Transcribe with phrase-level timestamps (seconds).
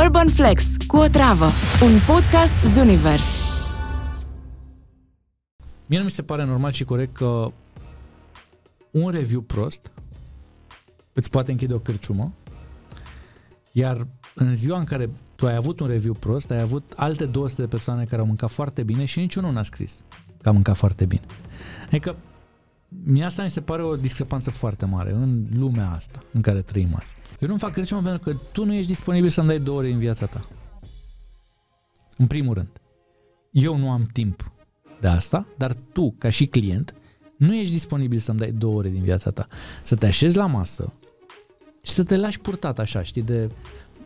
[0.00, 1.44] Urban Flex cu o travă,
[1.82, 3.26] un podcast Zunivers.
[5.86, 7.52] Mie nu mi se pare normal și corect că
[8.90, 9.90] un review prost
[11.12, 12.32] îți poate închide o cârciumă,
[13.72, 17.62] iar în ziua în care tu ai avut un review prost, ai avut alte 200
[17.62, 20.00] de persoane care au mâncat foarte bine și niciunul n-a scris
[20.42, 21.24] că a mâncat foarte bine.
[21.86, 22.16] Adică
[23.04, 26.94] mie asta mi se pare o discrepanță foarte mare în lumea asta în care trăim
[27.00, 27.14] azi.
[27.40, 29.98] Eu nu fac critică pentru că tu nu ești disponibil să-mi dai două ore în
[29.98, 30.46] viața ta.
[32.16, 32.68] În primul rând.
[33.50, 34.52] Eu nu am timp
[35.00, 36.94] de asta, dar tu, ca și client,
[37.36, 39.46] nu ești disponibil să-mi dai două ore din viața ta.
[39.82, 40.92] Să te așezi la masă
[41.82, 43.50] și să te lași purtat așa, știi, de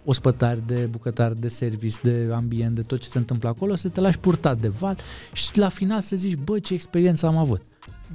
[0.04, 4.00] ospătari, de bucătari, de service, de ambient, de tot ce se întâmplă acolo, să te
[4.00, 4.98] lași purtat de val
[5.32, 7.62] și la final să zici, bă, ce experiență am avut.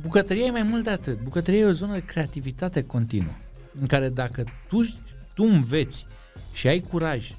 [0.01, 1.21] Bucătăria e mai mult de atât.
[1.21, 3.33] Bucătăria e o zonă de creativitate continuă,
[3.79, 4.81] în care dacă tu,
[5.33, 6.05] tu înveți
[6.53, 7.35] și ai curaj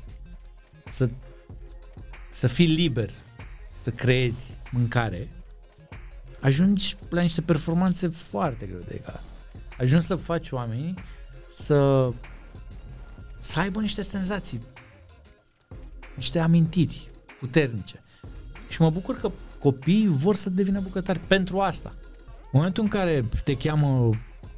[0.85, 1.11] să,
[2.31, 3.11] să fii liber,
[3.83, 5.29] să creezi mâncare,
[6.41, 9.23] ajungi la niște performanțe foarte greu de egalat.
[9.79, 10.95] Ajungi să faci oamenii
[11.55, 12.11] să,
[13.39, 14.63] să aibă niște senzații,
[16.15, 18.03] niște amintiri puternice.
[18.69, 21.95] Și mă bucur că copiii vor să devină bucătari pentru asta.
[22.53, 24.11] În momentul în care te cheamă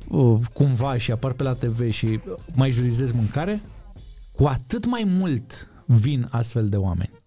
[0.08, 2.20] uh, cumva și apar pe la TV și
[2.54, 3.62] mai jurizezi mâncare,
[4.32, 7.22] cu atât mai mult vin astfel de oameni.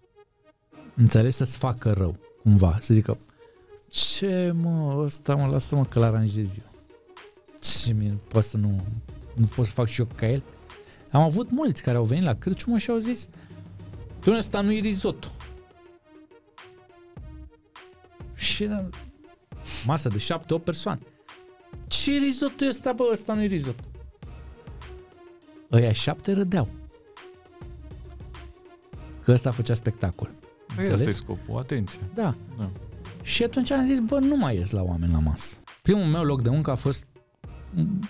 [0.94, 1.36] Înțelegi?
[1.36, 2.78] Să-ți facă rău, cumva.
[2.80, 3.18] Să zică,
[3.88, 6.64] ce mă, ăsta mă, lasă-mă că l-aranjez eu.
[7.60, 8.80] Ce mie, pot să nu,
[9.34, 10.42] nu pot să fac și eu ca el.
[11.10, 13.28] Am avut mulți care au venit la cârciumă și au zis,
[14.20, 15.28] tu ăsta nu e risotto.
[18.34, 18.68] Și
[19.86, 20.26] masă de
[20.60, 21.00] 7-8 persoane.
[21.88, 23.08] Ce risotto e ăsta, bă?
[23.12, 23.84] Ăsta nu e risotto.
[25.72, 26.68] Ăia șapte râdeau.
[29.24, 30.30] Că ăsta făcea spectacol.
[30.74, 32.00] Păi asta e scopul, atenție.
[32.14, 32.34] Da.
[32.58, 32.70] da.
[33.22, 35.56] Și atunci am zis, bă, nu mai ies la oameni la masă.
[35.82, 37.06] Primul meu loc de muncă a fost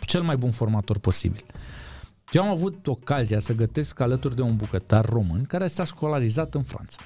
[0.06, 1.44] cel mai bun formator posibil.
[2.32, 6.62] Eu am avut ocazia să gătesc alături de un bucătar român care s-a școlarizat în
[6.62, 6.98] Franța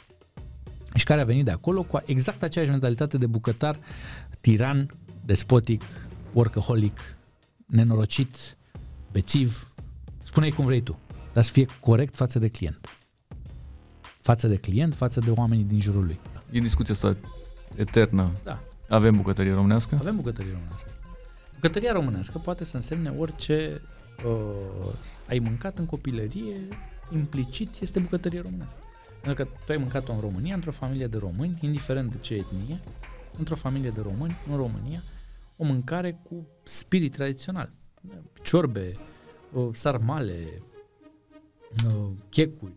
[0.95, 3.79] și care a venit de acolo cu exact aceeași mentalitate de bucătar
[4.43, 4.91] tiran,
[5.25, 5.83] despotic,
[6.33, 6.99] workaholic,
[7.67, 8.57] nenorocit,
[9.13, 9.73] bețiv,
[10.23, 10.99] spune-i cum vrei tu,
[11.33, 12.89] dar să fie corect față de client.
[14.21, 16.19] Față de client, față de oamenii din jurul lui.
[16.51, 17.17] E discuția asta
[17.77, 18.31] eternă.
[18.45, 18.63] Da.
[18.89, 19.97] Avem bucătărie românească?
[20.01, 20.89] Avem bucătărie românească.
[21.55, 23.81] Bucătăria românească poate să însemne orice
[24.25, 24.93] uh,
[25.29, 26.69] ai mâncat în copilărie,
[27.13, 28.79] implicit este bucătărie românească.
[29.23, 32.81] Pentru că tu ai mâncat-o în România, într-o familie de români, indiferent de ce etnie,
[33.39, 35.03] într-o familie de români, în România,
[35.57, 37.73] o mâncare cu spirit tradițional.
[38.43, 38.97] Ciorbe,
[39.73, 40.63] sarmale,
[42.29, 42.73] checuri,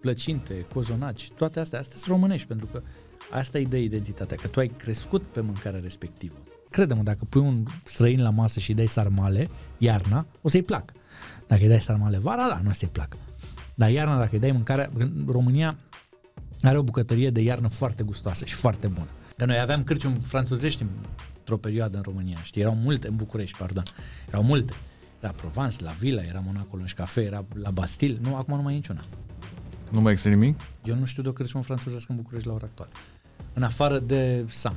[0.00, 2.82] plăcinte, cozonaci, toate astea, astea sunt românești, pentru că
[3.30, 6.34] asta îi dă identitatea, că tu ai crescut pe mâncarea respectivă.
[6.70, 10.92] Crede-mă, dacă pui un străin la masă și îi dai sarmale, iarna, o să-i placă.
[11.46, 13.16] Dacă îi dai sarmale vara, da, nu o să-i placă.
[13.74, 14.90] Dar iarna, dacă îi dai mâncare,
[15.26, 15.76] România
[16.62, 19.08] are o bucătărie de iarnă foarte gustoasă și foarte bună.
[19.36, 20.84] Că noi aveam cârciumi franțuzești
[21.38, 23.82] într-o perioadă în România, știi, erau multe, în București, pardon,
[24.28, 24.72] erau multe.
[25.20, 28.72] Era Provence, la Villa, era Monaco în Cafe, era la Bastil, nu, acum nu mai
[28.72, 29.00] e niciuna.
[29.90, 30.60] Nu mai există nimic?
[30.84, 32.90] Eu nu știu de o cârciumă franțuzească în București la ora actuală.
[33.52, 34.74] În afară de Sam.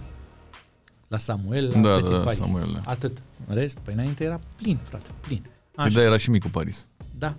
[1.08, 2.40] La Samuel, la da, Petit da, Paris.
[2.40, 2.92] Samuel, da.
[2.92, 3.18] Atât.
[3.48, 5.46] În rest, pe înainte era plin, frate, plin.
[5.76, 5.90] Așa.
[5.90, 6.88] Da, era și micul Paris.
[7.18, 7.36] Da.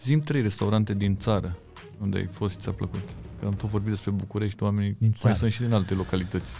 [0.00, 1.56] Zim trei restaurante din țară
[2.04, 3.08] unde ai fost și ți-a plăcut.
[3.40, 5.28] Că am tot vorbit despre București, oamenii din țară.
[5.28, 6.52] mai sunt și din alte localități.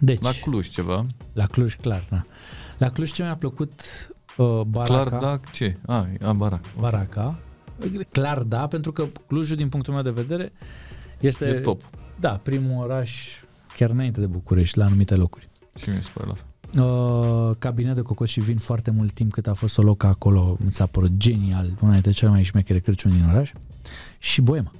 [0.00, 1.04] Deci, la Cluj ceva.
[1.32, 2.22] La Cluj, clar, da.
[2.78, 3.72] La Cluj ce mi-a plăcut
[4.36, 5.04] uh, Baraca.
[5.04, 5.76] Clar, da, ce?
[5.86, 6.68] A, a Baraca.
[6.78, 7.38] Baraca.
[8.10, 10.52] Clar, da, pentru că Clujul, din punctul meu de vedere,
[11.20, 11.44] este...
[11.44, 11.82] E top.
[12.20, 13.28] Da, primul oraș
[13.76, 15.48] chiar înainte de București, la anumite locuri.
[15.78, 16.44] Și mi se pare la fel.
[16.78, 20.56] Uh, cabinet de cocos și vin foarte mult timp cât a fost o loc acolo,
[20.64, 23.52] mi s-a părut genial, una dintre cele mai șmechere Crăciun din oraș.
[24.18, 24.70] Și Boema.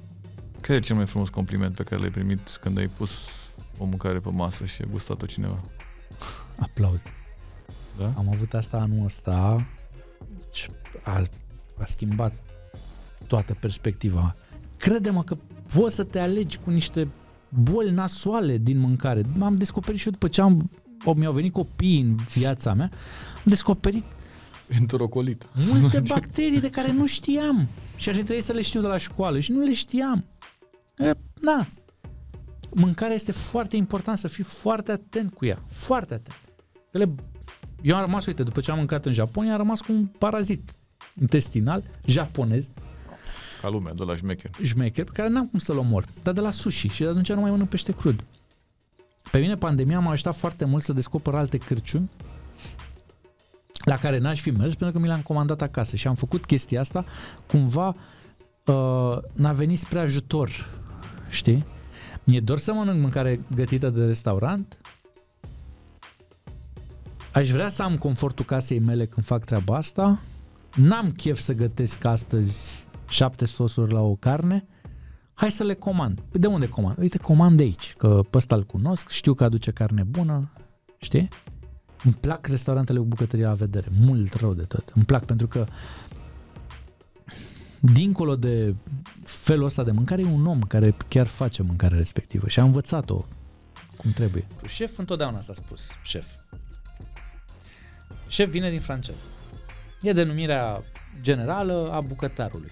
[0.61, 3.11] Care e cel mai frumos compliment pe care l-ai primit când ai pus
[3.77, 5.63] o mâncare pe masă și a gustat-o cineva?
[6.65, 7.03] Aplauz.
[7.97, 8.13] Da?
[8.17, 9.65] Am avut asta anul ăsta,
[11.03, 11.23] a,
[11.77, 12.33] a schimbat
[13.27, 14.35] toată perspectiva.
[14.77, 15.35] Crede-mă că
[15.73, 17.07] poți să te alegi cu niște
[17.49, 19.21] boli nasoale din mâncare.
[19.37, 20.69] M-am descoperit și eu după ce am,
[21.15, 22.89] mi-au venit copii în viața mea,
[23.35, 24.03] am descoperit
[24.79, 25.47] Enterocolit.
[25.71, 27.67] multe bacterii de care nu știam.
[27.97, 30.25] Și ar trebui să le știu de la școală și nu le știam.
[30.97, 31.67] E, na.
[32.73, 35.63] Mâncarea este foarte important să fii foarte atent cu ea.
[35.67, 36.39] Foarte atent.
[36.91, 37.15] Ele,
[37.81, 40.71] eu am rămas, uite, după ce am mâncat în Japonia, am rămas cu un parazit
[41.21, 42.69] intestinal japonez
[43.61, 44.51] Ca lumea, de la șmecher.
[44.63, 47.41] șmecher pe care n-am cum să-l omor, dar de la sushi și de atunci nu
[47.41, 48.23] mai mănânc pește crud.
[49.31, 52.09] Pe mine pandemia m-a ajutat foarte mult să descoper alte cârciuni
[53.91, 56.79] la care n-aș fi mers pentru că mi le-am comandat acasă și am făcut chestia
[56.79, 57.05] asta
[57.47, 57.95] cumva
[58.65, 60.49] uh, n-a venit spre ajutor,
[61.29, 61.65] știi?
[62.23, 64.79] Mi-e dor să mănânc mâncare gătită de restaurant,
[67.33, 70.19] aș vrea să am confortul casei mele când fac treaba asta,
[70.75, 74.67] n-am chef să gătesc astăzi șapte sosuri la o carne,
[75.33, 76.19] hai să le comand.
[76.29, 76.97] Păi de unde comand?
[76.97, 80.51] Uite, comand de aici, că pe ăsta îl cunosc, știu că aduce carne bună,
[80.97, 81.29] știi?
[82.03, 84.91] Îmi plac restaurantele cu bucătărie la vedere, mult rău de tot.
[84.95, 85.65] Îmi plac pentru că
[87.79, 88.75] dincolo de
[89.23, 93.25] felul ăsta de mâncare, e un om care chiar face mâncarea respectivă și a învățat-o
[93.97, 94.47] cum trebuie.
[94.67, 96.25] Șef întotdeauna s-a spus, șef.
[98.27, 99.15] Șef vine din francez.
[100.01, 100.83] E denumirea
[101.21, 102.71] generală a bucătarului.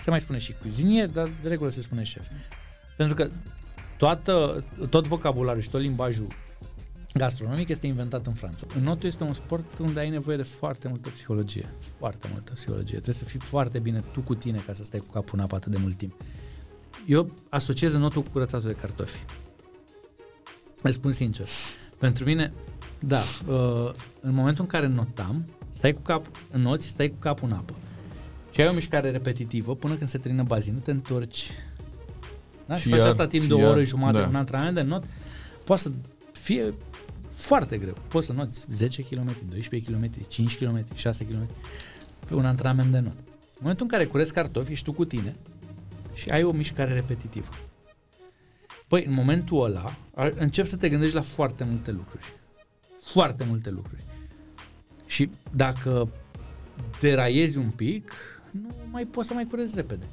[0.00, 2.26] Se mai spune și cuisinier, dar de regulă se spune șef.
[2.96, 3.30] Pentru că
[3.96, 6.26] toată, tot vocabularul și tot limbajul
[7.14, 8.66] gastronomic este inventat în Franța.
[8.82, 11.66] Notul este un sport unde ai nevoie de foarte multă psihologie.
[11.98, 12.92] Foarte multă psihologie.
[12.92, 15.54] Trebuie să fii foarte bine tu cu tine ca să stai cu capul în apă
[15.54, 16.14] atât de mult timp.
[17.06, 19.24] Eu asociez notul cu curățatul de cartofi.
[20.82, 21.46] Îți spun sincer.
[21.98, 22.52] Pentru mine,
[22.98, 27.54] da, uh, în momentul în care notam, stai cu cap, noți, stai cu capul în
[27.54, 27.74] apă.
[28.50, 31.50] Și ai o mișcare repetitivă până când se termină bazinul, te întorci.
[32.66, 32.74] Da?
[32.74, 34.28] Și, Și faci iar- asta timp și de o iar, oră jumătate, da.
[34.28, 35.04] un antrenament de not,
[35.64, 35.90] poate să
[36.32, 36.74] fie
[37.36, 37.96] foarte greu.
[38.08, 41.48] Poți să noți 10 km, 12 km, 5 km, 6 km
[42.28, 43.12] pe un antrenament de not.
[43.16, 45.34] În momentul în care curezi cartofi, ești tu cu tine
[46.14, 47.48] și ai o mișcare repetitivă.
[48.88, 52.24] Păi, în momentul ăla, a- începi să te gândești la foarte multe lucruri.
[53.12, 54.02] Foarte multe lucruri.
[55.06, 56.08] Și dacă
[57.00, 58.12] deraiezi un pic,
[58.50, 60.04] nu mai poți să mai curezi repede.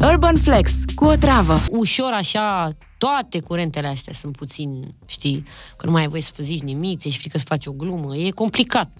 [0.00, 1.58] Urban Flex cu o travă.
[1.70, 5.44] ușor așa, toate curentele astea sunt puțin, știi,
[5.76, 8.30] că nu mai ai voie să zici nimic, ți-e frică să faci o glumă, e
[8.30, 8.90] complicat.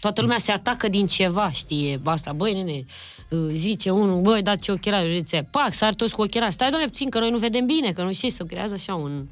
[0.00, 2.84] Toată lumea se atacă din ceva, știi, asta, băi, nene,
[3.30, 6.86] uh, zice unul, băi, dați ce ochelari, zice, pac, sar toți cu ochelari, stai, doamne,
[6.86, 9.26] puțin, că noi nu vedem bine, că nu știi, să creează așa un,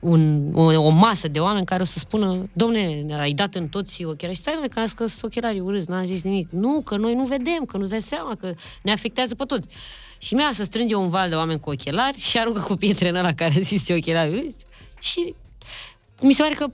[0.00, 4.04] un, o, o, masă de oameni care o să spună, domne, ai dat în toți
[4.04, 6.48] ochelari, stai, domne, că am zis că sunt ochelarii urâți, n-am zis nimic.
[6.50, 9.68] Nu, că noi nu vedem, că nu-ți dai seama, că ne afectează pe toți.
[10.22, 13.14] Și mi-a să strânge un val de oameni cu ochelari și aruncă cu pietre în
[13.14, 14.64] ăla care a zis ce ochelari urâți.
[15.00, 15.34] Și
[16.20, 16.66] mi se pare că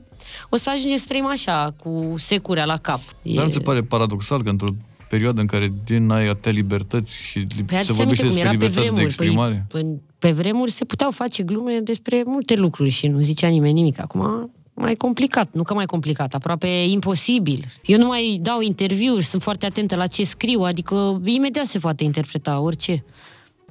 [0.49, 3.01] o să ajungem să trăim așa, cu securea la cap.
[3.23, 4.69] Dar nu ți se pare paradoxal că într-o
[5.09, 8.33] perioadă în care din ai atâtea libertăți și li- Păi se aduți aminte vorbește cum
[8.33, 9.05] despre era pe libertate de vremuri.
[9.05, 9.65] exprimare?
[9.69, 13.73] Păi, pe, pe vremuri se puteau face glume despre multe lucruri și nu zicea nimeni
[13.73, 14.01] nimic.
[14.01, 17.65] Acum mai complicat, nu că mai complicat, aproape imposibil.
[17.85, 22.05] Eu nu mai dau interviuri, sunt foarte atentă la ce scriu, adică imediat se poate
[22.05, 23.05] interpreta orice.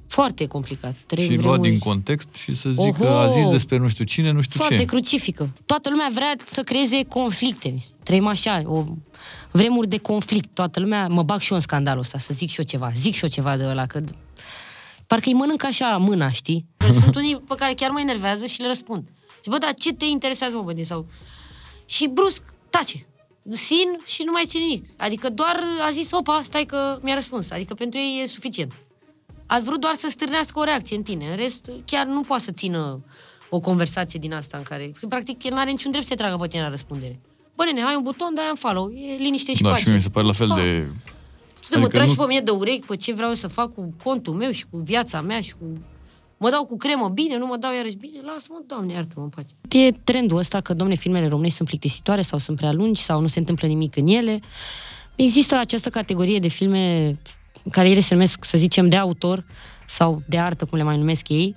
[0.07, 0.95] Foarte complicat.
[1.05, 3.03] Trei Și luat vremuri din context și să zic Oho!
[3.03, 4.85] că a zis despre nu știu cine, nu știu foarte ce.
[4.85, 5.49] crucifică.
[5.65, 7.75] Toată lumea vrea să creeze conflicte.
[8.03, 8.83] Trăim așa, o
[9.51, 10.53] vremuri de conflict.
[10.53, 12.91] Toată lumea, mă bag și eu în scandalul ăsta, să zic și eu ceva.
[12.95, 14.03] Zic și eu ceva de ăla, că
[15.07, 16.65] parcă îi mănânc așa mâna, știi?
[16.77, 19.07] Că sunt unii pe care chiar mă enervează și le răspund.
[19.43, 20.83] Și bă, dar ce te interesează, mă, bădie?
[20.83, 21.05] Sau...
[21.85, 23.07] Și brusc, tace.
[23.49, 24.89] Sin și nu mai zice nimic.
[24.97, 27.51] Adică doar a zis, opa, stai că mi-a răspuns.
[27.51, 28.73] Adică pentru ei e suficient.
[29.47, 31.25] A vrut doar să stârnească o reacție în tine.
[31.29, 33.03] În rest, chiar nu poate să țină
[33.49, 34.91] o conversație din asta în care...
[34.99, 37.19] Că, practic, el nu are niciun drept să te tragă pe tine la răspundere.
[37.55, 38.89] Bă, nene, ai un buton, dai un follow.
[38.91, 39.81] E liniște și Da, pace.
[39.81, 40.55] și mie mi se pare la fel Ha.
[40.55, 40.87] de...
[41.63, 43.47] Și să mă Adică tragi nu- pe mine de urechi pe ce vreau eu să
[43.47, 45.65] fac cu contul meu și cu viața mea și cu...
[46.37, 49.53] Mă dau cu cremă bine, nu mă dau iarăși bine, lasă-mă, doamne, iartă-mă în pace.
[49.85, 53.27] E trendul ăsta că, domne, filmele românești sunt plictisitoare sau sunt prea lungi sau nu
[53.27, 54.39] se întâmplă nimic în ele.
[55.15, 57.17] Există această categorie de filme
[57.71, 59.45] care ele se numesc, să zicem, de autor
[59.87, 61.55] sau de artă, cum le mai numesc ei,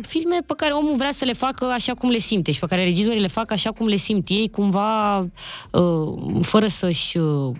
[0.00, 2.84] filme pe care omul vrea să le facă așa cum le simte și pe care
[2.84, 7.54] regizorii le fac așa cum le simt ei, cumva uh, fără să-și uh,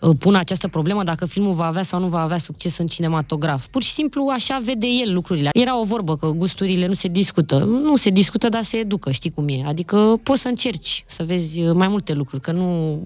[0.00, 3.66] uh, pună această problemă dacă filmul va avea sau nu va avea succes în cinematograf.
[3.66, 5.48] Pur și simplu așa vede el lucrurile.
[5.52, 7.58] Era o vorbă că gusturile nu se discută.
[7.58, 9.62] Nu se discută, dar se educă, știi cum e.
[9.66, 12.98] Adică poți să încerci să vezi uh, mai multe lucruri, că nu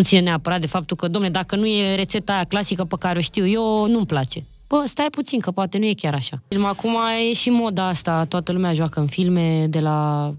[0.00, 3.18] nu ține neapărat de faptul că, domne, dacă nu e rețeta aia clasică pe care
[3.18, 4.44] o știu eu, nu-mi place.
[4.68, 6.42] Bă, stai puțin, că poate nu e chiar așa.
[6.48, 6.96] Film, Acum
[7.30, 10.32] e și moda asta, toată lumea joacă în filme de la...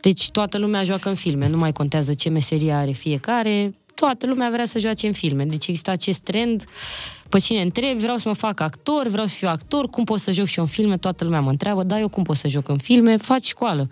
[0.00, 4.50] Deci toată lumea joacă în filme, nu mai contează ce meserie are fiecare, toată lumea
[4.52, 5.44] vrea să joace în filme.
[5.44, 6.64] Deci există acest trend,
[7.28, 10.30] pe cine întreb, vreau să mă fac actor, vreau să fiu actor, cum pot să
[10.30, 12.68] joc și eu în filme, toată lumea mă întreabă, da, eu cum pot să joc
[12.68, 13.88] în filme, faci școală.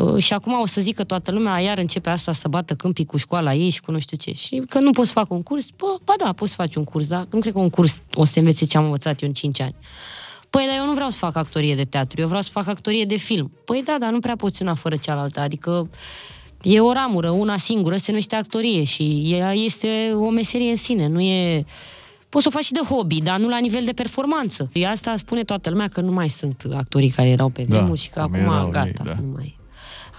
[0.00, 3.16] Uh, și acum o să zică toată lumea, iar începe asta să bată câmpii cu
[3.16, 4.32] școala ei și cu nu știu ce.
[4.32, 6.84] Și că nu poți să fac un curs, bă, ba da, poți să faci un
[6.84, 9.28] curs, dar nu cred că un curs o să te învețe ce am învățat eu
[9.28, 9.74] în 5 ani.
[10.50, 13.04] Păi, dar eu nu vreau să fac actorie de teatru, eu vreau să fac actorie
[13.04, 13.52] de film.
[13.64, 15.88] Păi da, dar nu prea poți una fără cealaltă, adică
[16.62, 21.06] e o ramură, una singură, se numește actorie și ea este o meserie în sine,
[21.06, 21.64] nu e...
[22.28, 24.70] Poți să o faci și de hobby, dar nu la nivel de performanță.
[24.74, 28.00] Și asta spune toată lumea că nu mai sunt actorii care erau pe Da, vremuri
[28.00, 29.16] și că cum acum erau gata, ei, da.
[29.22, 29.59] nu mai...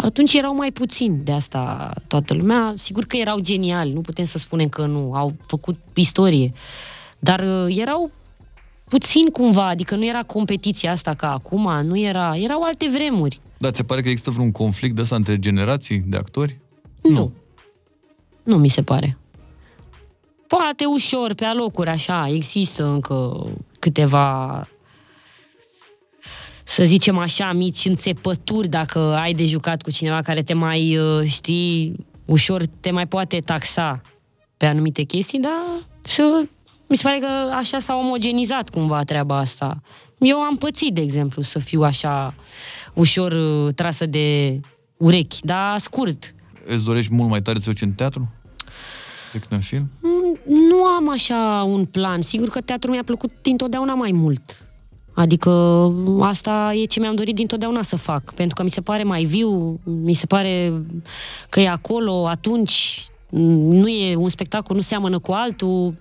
[0.01, 2.73] Atunci erau mai puțini, de asta toată lumea.
[2.75, 6.53] Sigur că erau geniali, nu putem să spunem că nu, au făcut istorie.
[7.19, 8.11] Dar uh, erau
[8.89, 13.39] puțin cumva, adică nu era competiția asta ca acum, nu era, erau alte vremuri.
[13.57, 16.57] Dar ți se pare că există vreun conflict de ăsta între generații de actori?
[17.01, 17.31] Nu.
[18.43, 19.17] Nu mi se pare.
[20.47, 23.47] Poate ușor, pe alocuri, așa, există încă
[23.79, 24.67] câteva
[26.71, 31.23] să zicem așa, mici înțepături dacă ai de jucat cu cineva care te mai, uh,
[31.25, 34.01] știi, ușor te mai poate taxa
[34.57, 35.51] pe anumite chestii, dar
[36.01, 36.41] să,
[36.87, 39.81] mi se pare că așa s-a omogenizat cumva treaba asta.
[40.17, 42.33] Eu am pățit, de exemplu, să fiu așa
[42.93, 44.59] ușor uh, trasă de
[44.97, 46.33] urechi, dar scurt.
[46.65, 48.31] Îți dorești mult mai tare să te duci în teatru
[49.31, 49.89] decât în film?
[50.01, 52.21] Mm, Nu am așa un plan.
[52.21, 54.70] Sigur că teatrul mi-a plăcut dintotdeauna mai mult.
[55.13, 55.51] Adică
[56.19, 59.79] asta e ce mi-am dorit dintotdeauna să fac, pentru că mi se pare mai viu,
[59.83, 60.73] mi se pare
[61.49, 65.93] că e acolo atunci, nu e un spectacol, nu seamănă cu altul.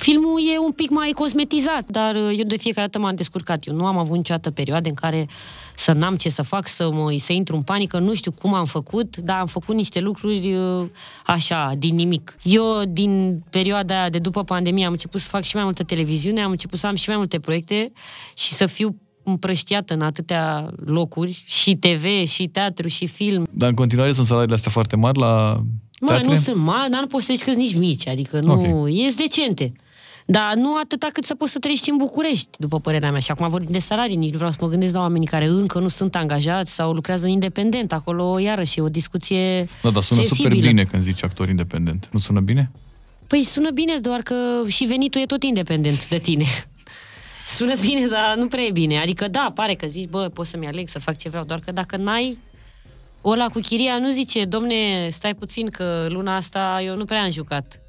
[0.00, 3.66] Filmul e un pic mai cosmetizat, dar eu de fiecare dată m-am descurcat.
[3.66, 5.26] Eu nu am avut niciodată perioade în care
[5.76, 8.64] să n-am ce să fac, să, mă, să intru în panică, nu știu cum am
[8.64, 10.86] făcut, dar am făcut niște lucruri uh,
[11.26, 12.36] așa, din nimic.
[12.42, 16.40] Eu, din perioada aia de după pandemie, am început să fac și mai multă televiziune,
[16.42, 17.92] am început să am și mai multe proiecte
[18.36, 23.46] și să fiu împrăștiată în atâtea locuri, și TV, și teatru, și film.
[23.50, 25.60] Dar în continuare sunt salariile astea foarte mari la
[26.00, 26.26] Mă, teatre?
[26.26, 28.90] nu sunt mari, dar nu poți să zici că sunt nici mici, adică nu, Ok.
[28.90, 29.72] e decente.
[30.30, 33.20] Dar nu atâta cât să poți să trăiești în București, după părerea mea.
[33.20, 35.78] Și acum vorbim de salarii, nici nu vreau să mă gândesc la oamenii care încă
[35.78, 37.92] nu sunt angajați sau lucrează independent.
[37.92, 40.48] Acolo, iarăși, e o discuție Da, dar sună sensibilă.
[40.54, 42.08] super bine când zici actor independent.
[42.12, 42.70] Nu sună bine?
[43.26, 44.34] Păi sună bine, doar că
[44.66, 46.44] și venitul e tot independent de tine.
[47.46, 48.98] Sună bine, dar nu prea e bine.
[48.98, 51.72] Adică da, pare că zici, bă, pot să-mi aleg să fac ce vreau, doar că
[51.72, 52.38] dacă n-ai
[53.24, 57.30] ăla cu chiria nu zice, domne, stai puțin că luna asta eu nu prea am
[57.30, 57.80] jucat.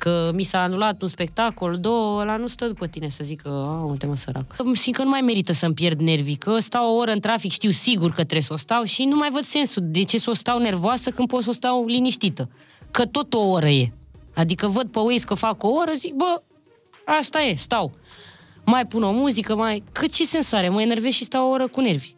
[0.00, 3.84] Că mi s-a anulat un spectacol, două, ăla nu stă după tine să zică, a,
[3.84, 4.54] uite mă sărac.
[4.58, 7.50] Îmi Simt că nu mai merită să-mi pierd nervii, că stau o oră în trafic,
[7.52, 10.30] știu sigur că trebuie să o stau și nu mai văd sensul de ce să
[10.30, 12.50] o stau nervoasă când pot să o stau liniștită.
[12.90, 13.92] Că tot o oră e.
[14.34, 16.42] Adică văd pe Waze că fac o oră, zic, bă,
[17.04, 17.92] asta e, stau.
[18.64, 19.82] Mai pun o muzică, mai...
[19.92, 20.68] Că ce sens are?
[20.68, 22.14] Mă enervez și stau o oră cu nervi.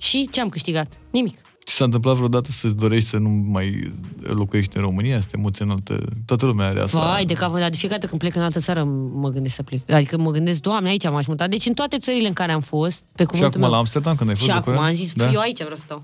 [0.00, 1.00] Și ce am câștigat?
[1.10, 1.47] Nimic.
[1.78, 3.92] Ți s-a întâmplat vreodată să-ți dorești să nu mai
[4.22, 6.04] locuiești în România, să te muți în altă...
[6.26, 6.98] Toată lumea are asta.
[6.98, 9.62] Vai de cap, dar de fiecare dată când plec în altă țară mă gândesc să
[9.62, 9.90] plec.
[9.90, 11.46] Adică mă gândesc, doamne, aici m-aș muta.
[11.46, 13.70] Deci în toate țările în care am fost, pe Și cuvântul acum meu...
[13.70, 14.88] la Amsterdam, când ai fost Și de acum curând?
[14.88, 15.30] am zis, da?
[15.32, 16.02] eu aici vreau să stau.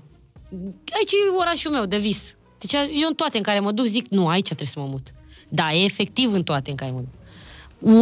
[0.97, 2.35] Aici e orașul meu de vis.
[2.59, 5.13] Deci eu în toate în care mă duc zic, nu, aici trebuie să mă mut.
[5.49, 7.13] Da, e efectiv în toate în care mă duc.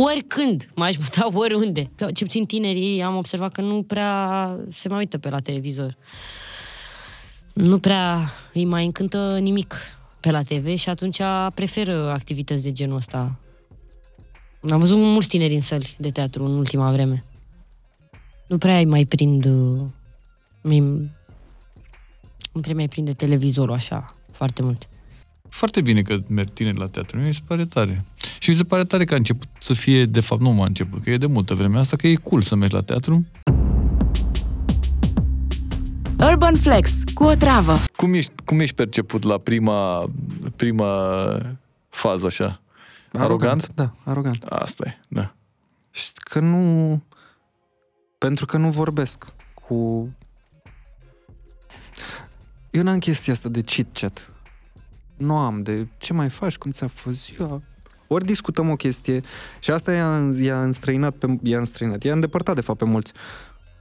[0.04, 1.90] Oricând m-aș muta oriunde.
[1.96, 5.96] Că, ce puțin tinerii am observat că nu prea se mai uită pe la televizor.
[7.54, 9.76] Nu prea îi mai încântă nimic
[10.20, 11.22] pe la TV și atunci
[11.54, 13.40] preferă activități de genul ăsta.
[14.70, 17.24] Am văzut mulți tineri în săli de teatru în ultima vreme.
[18.48, 19.46] Nu prea îi mai prind...
[19.46, 19.82] uh,
[20.62, 20.80] Mi,
[22.52, 24.90] nu prea mai prinde televizorul așa foarte mult.
[25.50, 28.06] Foarte bine că merg tineri la teatru, mi se pare tare.
[28.40, 31.04] Și mi se pare tare că a început să fie, de fapt nu m-a început,
[31.04, 33.26] că e de multă vreme asta, că e cool să mergi la teatru.
[36.32, 37.78] Urban Flex cu o travă.
[37.96, 40.10] Cum ești, cum ești perceput la prima,
[40.56, 41.26] prima
[41.90, 42.62] fază așa?
[43.14, 43.72] Arogant?
[43.76, 44.44] Da, arogant.
[44.44, 45.34] Asta e, da.
[45.92, 47.02] Și că nu...
[48.18, 50.10] Pentru că nu vorbesc cu...
[52.72, 54.32] Eu n-am chestia asta de chit-chat.
[55.18, 57.62] Nu am de ce mai faci, cum ți-a fost ziua.
[58.08, 59.22] Ori discutăm o chestie
[59.60, 63.14] și asta i-a, i-a înstrăinat, pe, i-a înstrăinat, i-a îndepărtat de fapt pe mulți.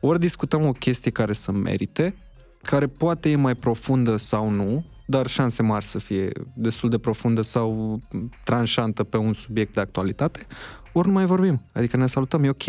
[0.00, 2.14] Ori discutăm o chestie care să merite,
[2.62, 7.40] care poate e mai profundă sau nu, dar șanse mari să fie destul de profundă
[7.40, 8.00] sau
[8.44, 10.46] tranșantă pe un subiect de actualitate,
[10.92, 11.62] ori nu mai vorbim.
[11.72, 12.64] Adică ne salutăm, e ok.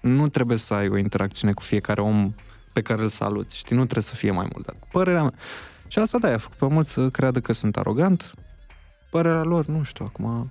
[0.00, 2.34] Nu trebuie să ai o interacțiune cu fiecare om
[2.72, 3.76] pe care îl saluți, știi?
[3.76, 4.66] Nu trebuie să fie mai mult.
[4.66, 5.32] Dar părerea mea.
[5.88, 8.34] Și asta da, a făcut pe mulți să creadă că sunt arogant.
[9.10, 10.50] Părerea lor, nu știu, acum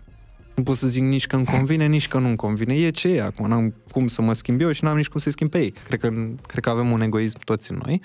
[0.60, 2.75] nu pot să zic nici că îmi convine, nici că nu-mi convine.
[2.75, 5.32] E ce e acum, n-am cum să mă schimb eu și n-am nici cum să-i
[5.32, 5.72] schimb pe ei.
[5.72, 6.08] Cred că,
[6.48, 8.01] cred că avem un egoism toți în noi.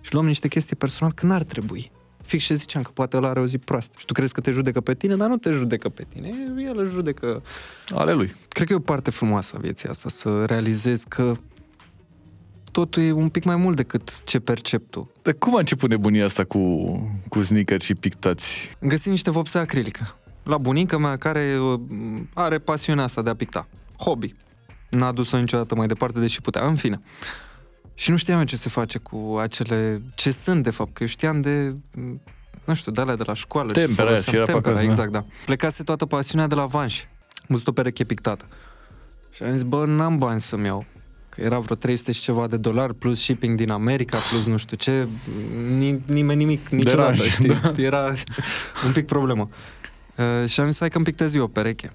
[0.00, 1.90] Și luăm niște chestii personal că n-ar trebui.
[2.22, 3.94] Fix ce ziceam, că poate ăla are o zi proastă.
[3.98, 6.28] Și tu crezi că te judecă pe tine, dar nu te judecă pe tine.
[6.68, 7.42] El îl judecă...
[7.88, 8.34] Ale lui.
[8.48, 11.34] Cred că e o parte frumoasă a vieții asta, să realizezi că
[12.72, 15.10] totul e un pic mai mult decât ce percep tu.
[15.22, 16.84] Dar cum a început nebunia asta cu,
[17.28, 18.76] cu sneaker și pictați?
[18.80, 20.16] Găsim niște vopse acrilică.
[20.42, 21.80] La bunica mea care uh,
[22.34, 23.68] are pasiunea asta de a picta.
[23.96, 24.34] Hobby.
[24.90, 26.66] N-a dus-o niciodată mai departe, deși putea.
[26.66, 27.00] În fine.
[28.00, 30.02] Și nu știam ce se face cu acele...
[30.14, 31.74] Ce sunt, de fapt, că eu știam de...
[32.64, 33.72] Nu știu, de alea de la școală.
[33.72, 34.34] ce Tempera aia, foloseam.
[34.34, 34.92] și era pe Tempera, acasă, da.
[34.92, 35.24] exact, da.
[35.44, 37.00] Plecase toată pasiunea de la Vanș.
[37.36, 38.44] Am văzut o pereche pictată.
[39.30, 40.84] Și am zis, bă, n-am bani să-mi iau.
[41.28, 44.76] Că era vreo 300 și ceva de dolari, plus shipping din America, plus nu știu
[44.76, 45.08] ce.
[45.76, 47.48] Ni- nimeni nimic, niciodată, ranj, știi?
[47.48, 47.72] da.
[47.76, 48.14] Era
[48.86, 49.48] un pic problemă.
[50.16, 51.92] Uh, și am zis, hai că-mi pictez eu o pereche.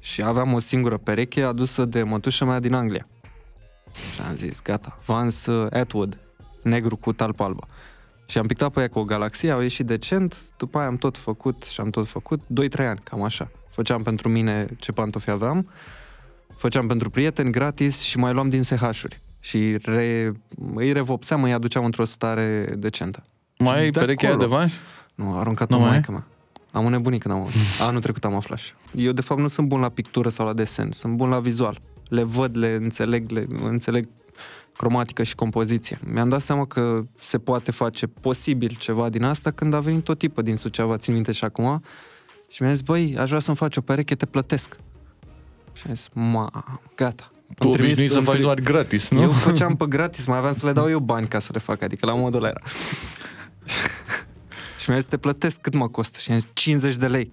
[0.00, 3.06] Și aveam o singură pereche adusă de mătușa mea din Anglia.
[4.14, 6.18] Și am zis, gata, Vans uh, Atwood,
[6.62, 7.68] negru cu talpă albă.
[8.26, 11.16] Și am pictat pe ea cu o galaxie, au ieșit decent, după aia am tot
[11.16, 13.50] făcut și am tot făcut, 2-3 ani, cam așa.
[13.70, 15.68] Făceam pentru mine ce pantofi aveam,
[16.56, 19.20] făceam pentru prieteni gratis și mai luam din SH-uri.
[19.40, 20.32] Și re,
[20.74, 23.24] îi revopseam, îi aduceam într-o stare decentă.
[23.58, 24.58] Mai ai de perechea aia de acolo.
[24.58, 24.72] vanș?
[25.14, 26.26] Nu, a aruncat-o Nu mai maică mea.
[26.70, 27.60] Am înnebunit când am auzit.
[27.80, 29.04] Anul trecut am aflat și eu.
[29.04, 30.90] Eu, de fapt, nu sunt bun la pictură sau la desen.
[30.92, 31.78] Sunt bun la vizual.
[32.08, 34.08] Le văd, le înțeleg, le înțeleg
[34.76, 35.98] cromatică și compoziție.
[36.12, 40.18] Mi-am dat seama că se poate face posibil ceva din asta când a venit tot
[40.18, 41.82] tipul din Suceava, țin minte și acum,
[42.48, 44.76] și mi-a zis, băi, aș vrea să-mi faci o pereche, te plătesc.
[45.72, 46.50] Și am zis, ma,
[46.96, 47.30] gata.
[47.54, 49.22] Tu Îmi trimis- obișnuit să îmi faci tri- doar gratis, nu?
[49.22, 51.82] eu făceam pe gratis, mai aveam să le dau eu bani ca să le fac,
[51.82, 52.60] adică la modul ăla era.
[54.80, 56.18] și mi-a zis, te plătesc, cât mă costă?
[56.18, 57.32] Și mi-a zis, 50 de lei.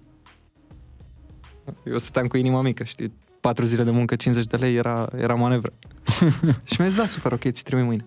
[1.84, 3.12] Eu stăteam cu inima mică, știi?
[3.46, 5.72] Patru zile de muncă, 50 de lei era, era manevră.
[6.64, 8.04] și mi-a zis, da, super, ok, ți trimit mâine.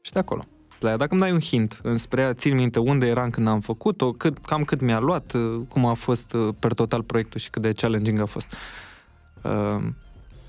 [0.00, 0.44] Și de acolo.
[0.80, 3.60] La ea, dacă îmi dai un hint înspre ea, țin minte unde eram când am
[3.60, 7.50] făcut-o, cât, cam cât mi-a luat, uh, cum a fost uh, per total proiectul și
[7.50, 8.52] cât de challenging a fost.
[9.42, 9.86] Uh,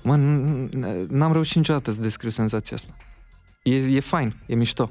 [0.02, 2.92] Mă, n- n- n-am reușit niciodată să descriu senzația asta.
[3.62, 4.90] E, e fain, e mișto.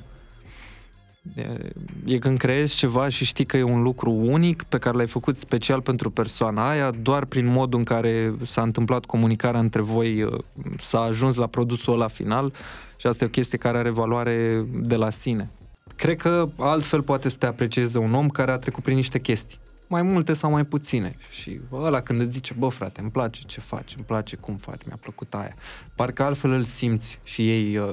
[1.35, 1.71] E,
[2.05, 5.39] e când creezi ceva și știi că e un lucru unic pe care l-ai făcut
[5.39, 10.39] special pentru persoana aia, doar prin modul în care s-a întâmplat comunicarea între voi, uh,
[10.77, 12.53] s-a ajuns la produsul ăla final
[12.97, 15.49] și asta e o chestie care are valoare de la sine.
[15.95, 19.59] Cred că altfel poate să te aprecieze un om care a trecut prin niște chestii.
[19.87, 21.15] Mai multe sau mai puține.
[21.29, 24.81] Și ăla când îți zice, bă frate, îmi place ce faci, îmi place cum faci,
[24.85, 25.55] mi-a plăcut aia.
[25.95, 27.87] Parcă altfel îl simți și ei uh,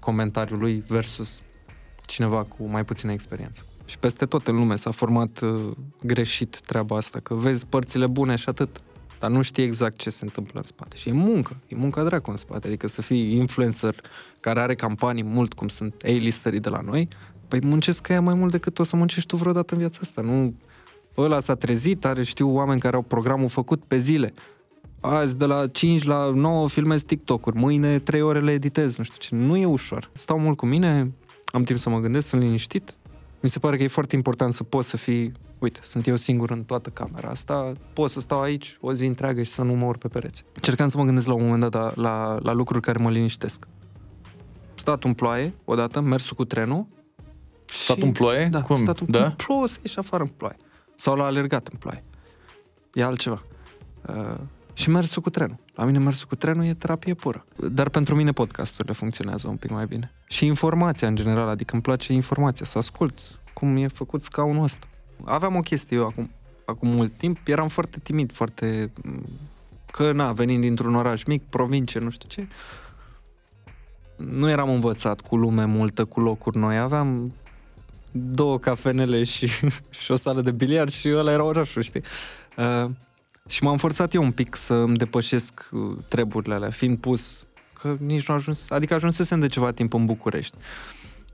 [0.00, 1.42] comentariul lui versus
[2.06, 3.62] cineva cu mai puțină experiență.
[3.84, 5.70] Și peste tot în lume s-a format uh,
[6.02, 8.80] greșit treaba asta, că vezi părțile bune și atât,
[9.18, 10.96] dar nu știi exact ce se întâmplă în spate.
[10.96, 14.00] Și e muncă, e munca dracu în spate, adică să fii influencer
[14.40, 17.08] care are campanii mult, cum sunt A-listerii de la noi,
[17.48, 20.22] păi muncesc ea mai mult decât o să muncești tu vreodată în viața asta.
[20.22, 20.54] Nu,
[21.16, 24.34] ăla s-a trezit, are, știu, oameni care au programul făcut pe zile.
[25.00, 29.18] Azi de la 5 la 9 filmez TikTok-uri, mâine 3 ore le editez, nu știu
[29.18, 29.34] ce.
[29.34, 30.10] Nu e ușor.
[30.12, 31.12] Stau mult cu mine,
[31.52, 32.94] am timp să mă gândesc, sunt liniștit.
[33.40, 36.50] Mi se pare că e foarte important să poți să fii, uite, sunt eu singur
[36.50, 39.86] în toată camera asta, pot să stau aici o zi întreagă și să nu mă
[39.86, 40.44] urc pe pereți.
[40.60, 43.66] Cercam să mă gândesc la un moment dat la, la, la lucruri care mă liniștesc.
[44.74, 46.86] Stat în ploaie, odată, mersul cu trenul.
[47.66, 48.48] Stat și- în ploaie?
[48.50, 48.76] Da, Cum?
[48.76, 49.24] stat în Da?
[49.24, 50.56] în plouă, să ieși afară în ploaie.
[50.96, 52.02] Sau la alergat în ploaie.
[52.94, 53.42] E altceva.
[54.08, 54.34] Uh,
[54.72, 55.56] și mersul cu trenul.
[55.74, 57.44] La mine mersul cu trenul e terapie pură.
[57.56, 60.12] Dar pentru mine podcasturile funcționează un pic mai bine.
[60.26, 63.18] Și informația în general, adică îmi place informația, să ascult
[63.52, 64.86] cum e făcut scaunul ăsta.
[65.24, 66.30] Aveam o chestie eu acum,
[66.64, 68.92] acum mult timp, eram foarte timid, foarte...
[69.90, 72.46] Că, na, venind dintr-un oraș mic, provincie, nu știu ce,
[74.16, 76.78] nu eram învățat cu lume multă, cu locuri noi.
[76.78, 77.32] Aveam
[78.10, 79.46] două cafenele și,
[80.02, 82.02] și o sală de biliard și ăla era orașul, știi?
[82.56, 82.90] Uh,
[83.48, 87.46] și m-am forțat eu un pic să îmi depășesc uh, treburile alea, fiind pus
[87.80, 90.56] că nici nu ajuns, adică ajunsesem de ceva timp în București.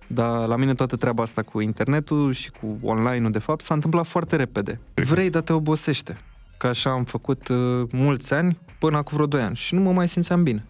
[0.07, 4.07] Dar la mine toată treaba asta cu internetul și cu online-ul, de fapt, s-a întâmplat
[4.07, 4.81] foarte repede.
[4.95, 6.21] Vrei, dar te obosește.
[6.57, 9.57] Că așa am făcut uh, mulți ani, până acum vreo 2 ani.
[9.57, 10.65] Și nu mă mai simțeam bine.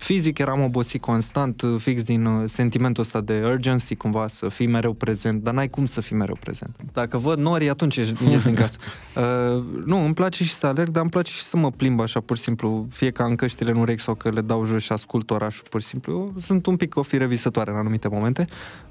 [0.00, 4.66] Fizic eram obosit constant, uh, fix din uh, sentimentul ăsta de urgency, cumva, să fii
[4.66, 6.76] mereu prezent, dar n-ai cum să fii mereu prezent.
[6.92, 8.76] Dacă văd nori, atunci ies ies din casă.
[9.16, 12.20] Uh, nu, îmi place și să alerg, dar îmi place și să mă plimb așa,
[12.20, 14.92] pur și simplu, fie că am căștile în urechi sau că le dau jos și
[14.92, 16.12] ascult orașul, pur și simplu.
[16.12, 18.46] Eu sunt un pic o fire visătoare în anumite momente.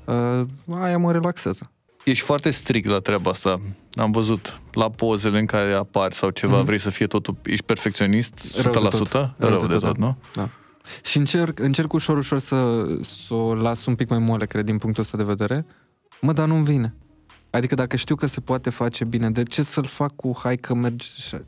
[0.05, 0.41] Uh,
[0.81, 1.71] aia mă relaxează.
[2.03, 3.59] Ești foarte strict la treaba asta.
[3.93, 6.65] Am văzut la pozele în care apari sau ceva, Mhm.
[6.65, 8.61] vrei să fie totul, ești perfecționist, 100%?
[8.61, 9.37] Rău de tot.
[9.37, 10.17] Rău de tot, nu?
[10.35, 10.49] Da.
[11.03, 14.77] Și încerc, încerc ușor, ușor să, să o las un pic mai moale, cred, din
[14.77, 15.65] punctul ăsta de vedere.
[16.21, 16.93] Mă, dar nu-mi vine.
[17.49, 20.73] Adică dacă știu că se poate face bine, de ce să-l fac cu hai că
[20.73, 21.41] merge așa?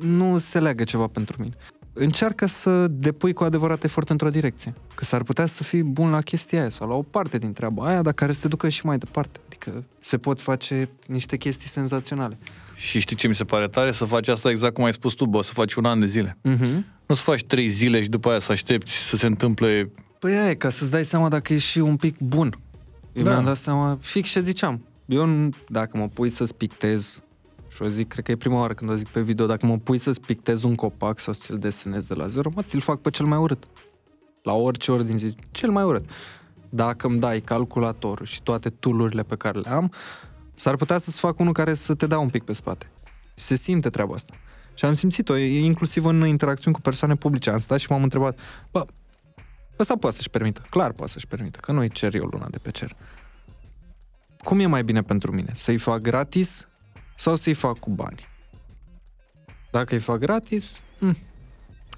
[0.00, 1.54] Nu se leagă ceva pentru mine.
[1.92, 4.74] Încearcă să depui cu adevărat efort într-o direcție.
[4.94, 7.86] Că s-ar putea să fii bun la chestia aia sau la o parte din treaba
[7.86, 9.40] aia, dar care să te ducă și mai departe.
[9.46, 12.38] Adică se pot face niște chestii senzaționale.
[12.74, 13.92] Și știi ce mi se pare tare?
[13.92, 16.38] Să faci asta exact cum ai spus tu, bă, să faci un an de zile.
[16.48, 16.82] Uh-huh.
[17.10, 19.90] Nu să faci trei zile și după aia să aștepți să se întâmple...
[20.18, 22.58] Păi aia e, ca să-ți dai seama dacă ești și un pic bun.
[23.12, 23.30] Eu Da.
[23.30, 24.84] mi-am dat seama, fix ce ziceam.
[25.06, 27.22] Eu, nu- dacă mă pui să-ți pictez,
[27.68, 29.76] și o zic, cred că e prima oară când o zic pe video, dacă mă
[29.78, 33.00] pui să-ți pictez un copac sau să ți-l desenez de la zero, mă, ți-l fac
[33.00, 33.64] pe cel mai urât.
[34.42, 36.04] La orice ordine zi, cel mai urât.
[36.68, 39.92] Dacă îmi dai calculatorul și toate tool pe care le am,
[40.54, 42.90] s-ar putea să-ți fac unul care să te dea un pic pe spate.
[43.34, 44.34] Și se simte treaba asta.
[44.80, 47.50] Și am simțit-o, e- inclusiv în interacțiuni cu persoane publice.
[47.50, 48.38] Am stat și m-am întrebat,
[48.70, 48.86] bă,
[49.78, 52.70] ăsta poate să-și permită, clar poate să-și permită, că nu-i cer eu luna de pe
[52.70, 52.96] cer.
[54.44, 55.52] Cum e mai bine pentru mine?
[55.54, 56.68] Să-i fac gratis
[57.16, 58.28] sau să-i fac cu bani?
[59.70, 61.16] Dacă îi fac gratis, hm,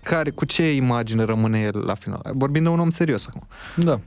[0.03, 2.21] care, cu ce imagine rămâne el la final?
[2.33, 3.47] Vorbim de un om serios acum.
[3.77, 4.01] Da.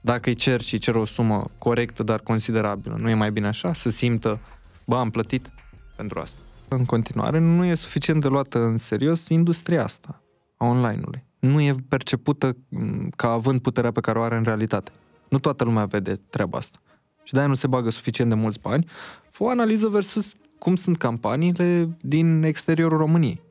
[0.00, 3.46] Dacă îi cer și îi cer o sumă corectă, dar considerabilă, nu e mai bine
[3.46, 3.72] așa?
[3.72, 4.38] Să simtă,
[4.84, 5.50] bă, am plătit
[5.96, 6.38] pentru asta.
[6.68, 10.20] În continuare, nu e suficient de luată în serios industria asta
[10.56, 11.24] a online-ului.
[11.38, 14.90] Nu e percepută m, ca având puterea pe care o are în realitate.
[15.28, 16.78] Nu toată lumea vede treaba asta.
[17.22, 18.86] Și de-aia nu se bagă suficient de mulți bani.
[19.30, 23.42] Fă o analiză versus cum sunt campaniile din exteriorul României.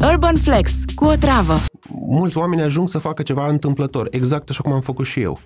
[0.00, 1.54] Urban Flex cu o travă.
[1.90, 5.40] mulți oameni ajung să facă ceva întâmplător, exact așa cum am făcut și eu.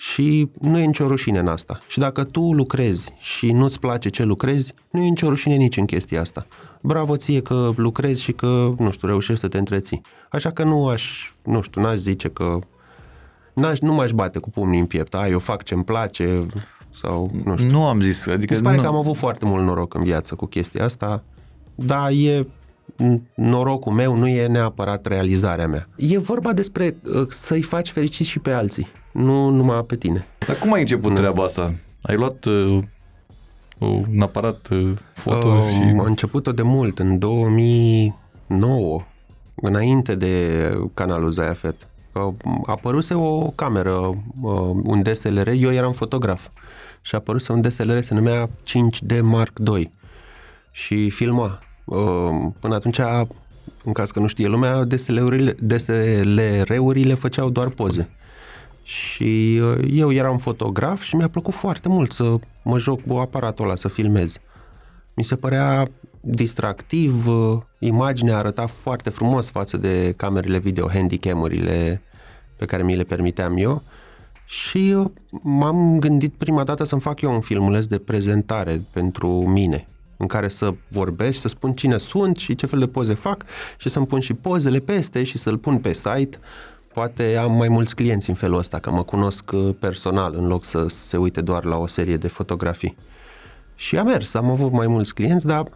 [0.00, 1.78] Și nu e nicio rușine în asta.
[1.86, 5.84] Și dacă tu lucrezi și nu-ți place ce lucrezi, nu e nicio rușine nici în
[5.84, 6.46] chestia asta.
[6.82, 10.00] Bravo ție că lucrezi și că, nu știu, reușești să te întreții.
[10.30, 12.58] Așa că nu aș, nu știu, n-aș zice că
[13.52, 15.14] n-aș, nu m-aș bate cu pumnii în piept.
[15.14, 16.46] A, eu fac ce-mi place
[16.90, 17.70] sau, nu știu.
[17.70, 18.52] Nu am zis, adică...
[18.52, 18.82] Mi se pare nu.
[18.82, 21.22] că am avut foarte mult noroc în viață cu chestia asta,
[21.74, 22.46] dar e
[23.34, 25.88] norocul meu, nu e neapărat realizarea mea.
[25.96, 30.26] E vorba despre uh, să-i faci fericit și pe alții, nu numai pe tine.
[30.46, 31.72] Dar cum ai început treaba asta?
[32.02, 32.78] Ai luat uh,
[33.78, 35.82] un aparat uh, foto Uh, și...
[35.82, 39.02] Am început-o de mult, în 2009,
[39.54, 40.54] înainte de
[40.94, 41.88] canalul Zayafet.
[42.12, 42.34] Uh,
[42.66, 43.96] apăruse o cameră,
[44.40, 46.48] uh, un DSLR, eu eram fotograf
[47.00, 49.92] și apăruse un DSLR, se numea 5D Mark II
[50.70, 51.58] și filma.
[51.90, 52.98] Uh, Până atunci,
[53.84, 58.10] în caz că nu știe lumea, DSLR-urile, DSLR-urile făceau doar poze.
[58.82, 63.64] Și uh, eu eram fotograf și mi-a plăcut foarte mult să mă joc cu aparatul
[63.64, 64.38] ăla, să filmez.
[65.14, 72.02] Mi se părea distractiv, uh, imaginea arăta foarte frumos față de camerele video, handycam-urile
[72.56, 73.82] pe care mi le permiteam eu
[74.44, 75.10] și uh,
[75.42, 79.88] m-am gândit prima dată să-mi fac eu un filmuleț de prezentare pentru mine,
[80.20, 83.44] în care să vorbesc, să spun cine sunt și ce fel de poze fac
[83.76, 86.38] și să-mi pun și pozele peste și să-l pun pe site.
[86.92, 90.64] Poate am mai mulți clienți în felul ăsta, că mă cunosc uh, personal, în loc
[90.64, 92.96] să se uite doar la o serie de fotografii.
[93.74, 95.70] Și a mers, am avut mai mulți clienți, dar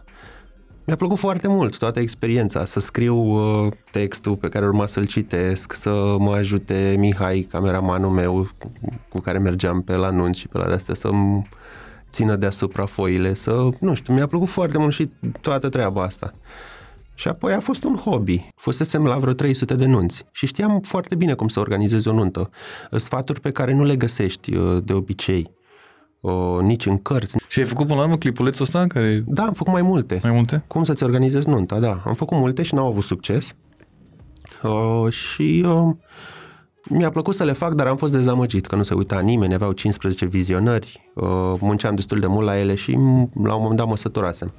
[0.85, 5.73] mi-a plăcut foarte mult toată experiența, să scriu uh, textul pe care urma să-l citesc,
[5.73, 8.71] să mă ajute Mihai, cameramanul meu, cu,
[9.09, 11.47] cu care mergeam pe la anunț și pe la de-astea, să-mi
[12.15, 15.09] țină deasupra foile, să, nu știu, mi-a plăcut foarte mult și
[15.41, 16.33] toată treaba asta.
[17.13, 18.49] Și apoi a fost un hobby.
[18.55, 22.49] Fusesem la vreo 300 de nunți și știam foarte bine cum să organizezi o nuntă.
[22.91, 25.51] Sfaturi pe care nu le găsești uh, de obicei,
[26.19, 27.37] uh, nici în cărți.
[27.47, 29.23] Și ai făcut până la urmă clipulețul ăsta în care...
[29.25, 30.19] Da, am făcut mai multe.
[30.23, 30.63] Mai multe?
[30.67, 32.01] Cum să-ți organizezi nunta, da.
[32.05, 33.55] Am făcut multe și n-au avut succes.
[34.63, 35.95] Uh, și uh,
[36.89, 39.71] mi-a plăcut să le fac, dar am fost dezamăgit, că nu se uita nimeni, aveau
[39.71, 41.25] 15 vizionări, uh,
[41.59, 44.53] munceam destul de mult la ele și m- la un moment dat mă săturasem.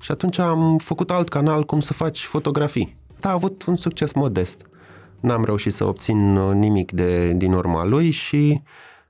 [0.00, 2.96] Și atunci am făcut alt canal cum să faci fotografii.
[3.20, 4.66] Da, a avut un succes modest.
[5.20, 8.62] N-am reușit să obțin uh, nimic de, din urma lui și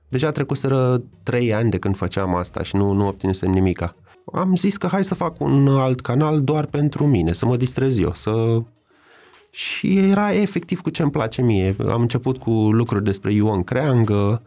[0.07, 3.95] deja trecuseră trei ani de când făceam asta și nu, nu obținesem nimica.
[4.33, 7.97] Am zis că hai să fac un alt canal doar pentru mine, să mă distrez
[7.97, 8.61] eu, să...
[9.59, 11.75] Și era efectiv cu ce îmi place mie.
[11.87, 14.41] Am început cu lucruri despre Ioan Creangă,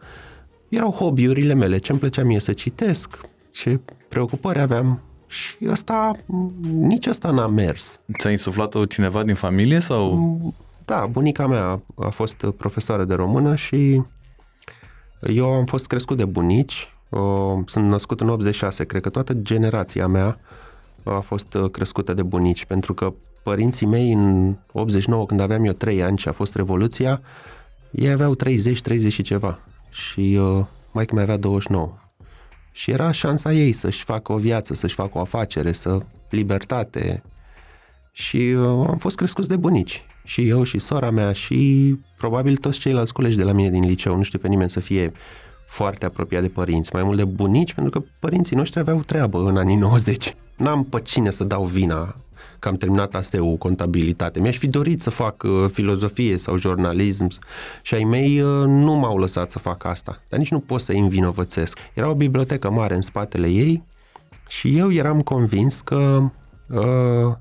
[0.69, 3.19] erau hobby-urile mele, ce îmi plăcea mie să citesc,
[3.51, 5.01] ce preocupări aveam.
[5.27, 6.11] Și ăsta,
[6.61, 7.99] nici ăsta n-a mers.
[8.17, 10.53] Ți-a insuflat-o cineva din familie sau...
[10.85, 14.01] Da, bunica mea a fost profesoară de română și
[15.21, 16.87] eu am fost crescut de bunici.
[17.09, 17.19] Uh,
[17.65, 20.39] Sunt născut în 86, cred că toată generația mea
[21.03, 23.13] a fost uh, crescută de bunici, pentru că
[23.43, 27.21] părinții mei în 89, când aveam eu 3 ani și a fost Revoluția,
[27.91, 29.59] ei aveau 30, 30 și ceva.
[29.89, 31.93] Și uh, mai mai avea 29.
[32.71, 37.23] Și era șansa ei să-și facă o viață, să-și facă o afacere, să libertate.
[38.11, 40.05] Și uh, am fost crescuți de bunici.
[40.23, 44.15] Și eu și sora mea și probabil toți ceilalți colegi de la mine din liceu.
[44.15, 45.11] Nu știu pe nimeni să fie
[45.67, 49.57] foarte apropiat de părinți, mai mult de bunici, pentru că părinții noștri aveau treabă în
[49.57, 50.35] anii 90.
[50.57, 52.15] N-am pe cine să dau vina
[52.63, 54.39] că am terminat ASEU, contabilitate.
[54.39, 57.27] Mi-aș fi dorit să fac uh, filozofie sau jurnalism
[57.81, 60.21] și ai mei uh, nu m-au lăsat să fac asta.
[60.29, 61.77] Dar nici nu pot să-i învinovățesc.
[61.93, 63.83] Era o bibliotecă mare în spatele ei
[64.47, 66.31] și eu eram convins că,
[66.69, 67.35] uh,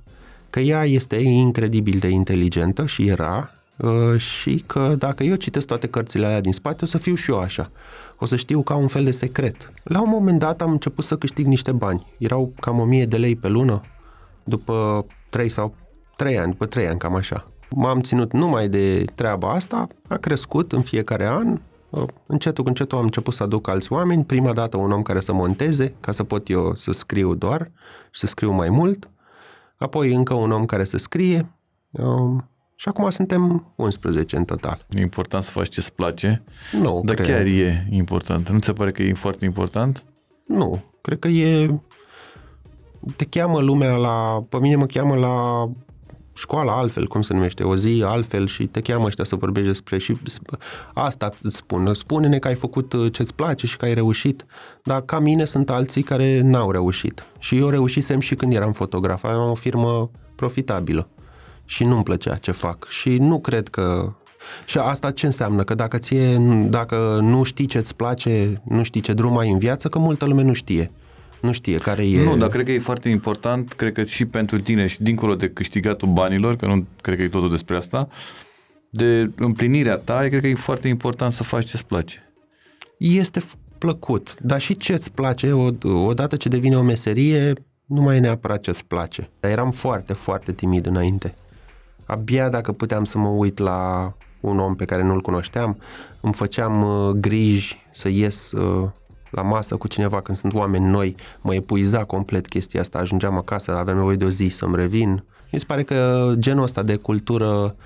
[0.51, 5.87] că ea este incredibil de inteligentă și era uh, și că dacă eu citesc toate
[5.87, 7.71] cărțile alea din spate, o să fiu și eu așa.
[8.19, 9.73] O să știu ca un fel de secret.
[9.83, 12.07] La un moment dat am început să câștig niște bani.
[12.19, 13.83] Erau cam 1000 de lei pe lună,
[14.45, 15.75] după 3 sau
[16.17, 17.47] 3 ani, după 3 ani, cam așa.
[17.71, 21.61] M-am ținut numai de treaba asta, a crescut în fiecare an,
[22.27, 25.33] încetul cu încetul am început să aduc alți oameni, prima dată un om care să
[25.33, 27.71] monteze, ca să pot eu să scriu doar
[28.11, 29.11] și să scriu mai mult,
[29.77, 31.47] apoi încă un om care să scrie
[31.91, 34.87] um, și acum suntem 11 în total.
[34.91, 37.27] E important să faci ce-ți place, Nu, dar cred.
[37.27, 38.49] chiar e important.
[38.49, 40.05] Nu ți se pare că e foarte important?
[40.47, 41.81] Nu, cred că e...
[43.17, 44.43] Te cheamă lumea la...
[44.49, 45.67] Pe mine mă cheamă la
[46.35, 49.99] școala altfel, cum se numește, o zi altfel și te cheamă ăștia să vorbești despre
[49.99, 50.17] și
[50.95, 51.95] asta îți spun.
[51.95, 54.47] Spune-ne că ai făcut uh, ce-ți place și că ai reușit,
[54.83, 57.27] dar ca mine sunt alții care n-au reușit.
[57.39, 61.09] Și eu reușisem și când eram fotograf, aveam o firmă profitabilă
[61.65, 64.13] și nu-mi plăcea ce fac și nu cred că
[64.67, 65.65] și asta ce înseamnă?
[65.65, 66.37] Că dacă, ție,
[66.69, 70.43] dacă nu știi ce-ți place, nu știi ce drum ai în viață, că multă lume
[70.43, 70.91] nu știe.
[71.43, 72.25] Nu știe care e...
[72.25, 75.49] Nu, dar cred că e foarte important, cred că și pentru tine și dincolo de
[75.49, 78.09] câștigatul banilor, că nu cred că e totul despre asta,
[78.91, 82.33] de împlinirea ta, cred că e foarte important să faci ce-ți place.
[82.99, 87.53] Este f- plăcut, dar și ce-ți place, od- odată ce devine o meserie,
[87.87, 89.29] nu mai e neapărat ce-ți place.
[89.41, 91.35] Dar eram foarte, foarte timid înainte.
[92.05, 95.79] Abia dacă puteam să mă uit la un om pe care nu-l cunoșteam,
[96.21, 98.89] îmi făceam uh, griji să ies uh,
[99.33, 103.77] la masă cu cineva când sunt oameni noi, mă epuiza complet chestia asta, ajungeam acasă,
[103.77, 105.25] aveam nevoie de o zi să-mi revin.
[105.53, 107.77] Mi se pare că genul ăsta de cultură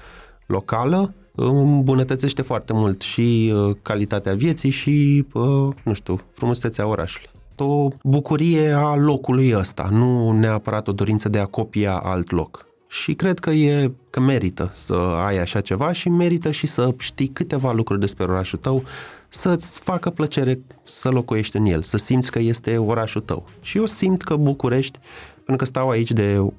[0.47, 7.29] locală îmbunătățește foarte mult și uh, calitatea vieții și, uh, nu știu, frumusețea orașului.
[7.57, 12.67] O bucurie a locului ăsta, nu neapărat o dorință de a copia alt loc.
[12.89, 14.95] Și cred că e că merită să
[15.27, 18.83] ai așa ceva și merită și să știi câteva lucruri despre orașul tău,
[19.29, 23.47] să-ți facă plăcere să locuiești în el, să simți că este orașul tău.
[23.61, 24.99] Și eu simt că București,
[25.35, 26.53] pentru că stau aici de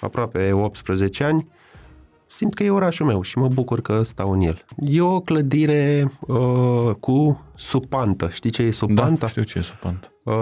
[0.00, 1.46] aproape 18 ani,
[2.26, 4.64] simt că e orașul meu și mă bucur că stau în el.
[4.76, 8.28] E o clădire uh, cu supantă.
[8.32, 9.18] Știi ce e supantă?
[9.18, 10.10] Da, știu ce e supant.
[10.22, 10.34] Uh,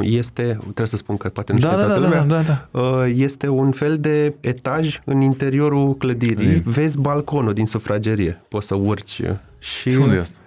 [0.00, 2.68] este, trebuie să spun că poate nu Da, știe da, toată da, lumea, da, da,
[2.70, 2.80] da.
[2.80, 6.48] Uh, este un fel de etaj în interiorul clădirii.
[6.48, 6.62] Ei.
[6.64, 8.42] Vezi balconul din sufragerie.
[8.48, 9.22] Poți să urci.
[9.58, 10.38] Și, Și unde e asta?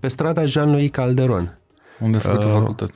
[0.00, 1.58] Pe strada Jean-Louis Calderon.
[2.00, 2.92] Unde a făcut o Uh, facultate?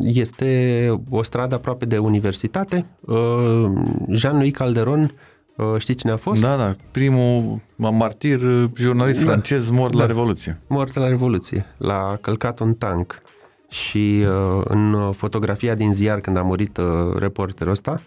[0.00, 2.86] Este o stradă aproape de universitate.
[3.00, 3.70] Uh,
[4.10, 5.14] Jean-Louis Calderon,
[5.56, 6.40] uh, știi cine a fost?
[6.40, 8.40] Da, da, primul martir
[8.76, 9.26] jurnalist Da.
[9.26, 9.98] francez mort Da.
[9.98, 10.60] la Revoluție.
[10.68, 11.66] Mort la Revoluție.
[11.76, 13.22] L-a călcat un tank.
[13.68, 16.84] Și uh, în fotografia din ziar, când a murit uh,
[17.18, 18.00] reporterul ăsta,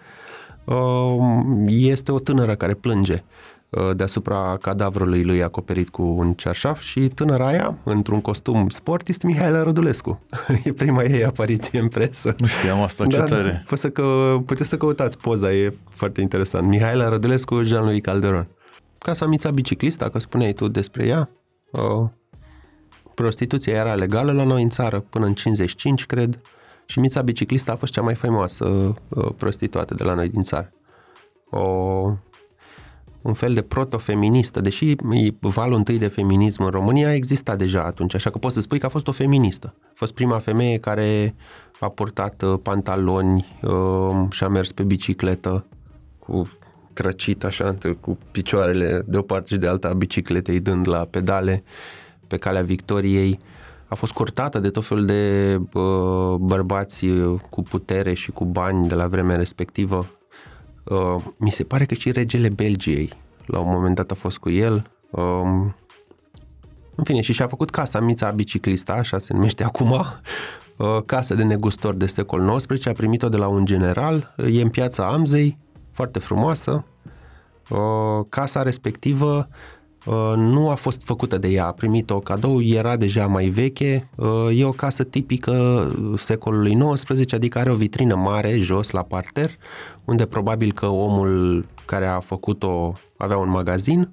[0.66, 0.76] uh,
[1.68, 3.20] este o tânără care plânge uh,
[3.96, 9.64] deasupra cadavrului lui acoperit cu un cearșaf și tânăra aia, într-un costum sport, este Mihaela
[9.64, 10.22] Rădulescu.
[10.64, 12.36] e prima ei apariție în presă.
[12.38, 13.64] Nu știam asta, ce tare.
[13.68, 16.66] Poți să că, puteți să căutați poza, e foarte interesant.
[16.66, 18.48] Mihaela Rădulescu, Jean-Louis Calderon.
[18.98, 21.30] Casa Mița Biciclista, că spuneai tu despre ea,
[21.72, 22.10] uh,
[23.14, 26.42] prostituția era legală la noi în țară până în 55, cred,
[26.86, 30.72] și Mița Biciclista a fost cea mai faimoasă uh, prostituată de la noi din țară.
[31.50, 31.60] O,
[33.28, 34.96] un fel de protofeministă, deși
[35.40, 38.86] valul întâi de feminism în România exista deja atunci, așa că poți să spui că
[38.86, 39.74] a fost o feministă.
[39.82, 41.36] A fost prima femeie care
[41.80, 45.66] a purtat uh, pantaloni uh, și a mers pe bicicletă
[46.20, 46.52] cu
[46.94, 51.64] crăcit așa, cu picioarele de o parte și de alta a bicicletei dând la pedale
[52.28, 53.40] pe calea victoriei.
[53.88, 58.88] A fost curtată de tot felul de uh, bărbați uh, cu putere și cu bani
[58.88, 60.17] de la vremea respectivă.
[60.90, 63.10] Uh, mi se pare că și regele Belgiei
[63.46, 64.90] la un moment dat a fost cu el.
[65.10, 65.76] Um,
[66.96, 71.44] în fine, și și-a făcut casa Mița Biciclista, așa se numește acum, uh, casă de
[71.44, 75.58] negustor de secol XIX, a primit-o de la un general, e în piața Amzei,
[75.92, 76.86] foarte frumoasă.
[77.70, 79.56] Uh, casa respectivă uh,
[80.36, 84.66] nu a fost făcută de ea, a primit-o cadou, era deja mai veche, uh, e
[84.66, 89.52] o casă tipică secolului XIX, adică are o vitrină mare jos la parter,
[90.06, 94.10] unde probabil că omul care a făcut-o avea un magazin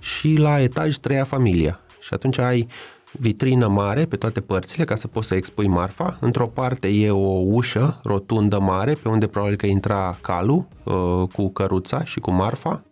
[0.00, 1.80] și la etaj trăia familia.
[2.00, 2.66] Și atunci ai
[3.12, 6.16] vitrină mare pe toate părțile ca să poți să expui marfa.
[6.20, 10.94] Într-o parte e o ușă rotundă mare pe unde probabil că intra calul uh,
[11.32, 12.82] cu căruța și cu marfa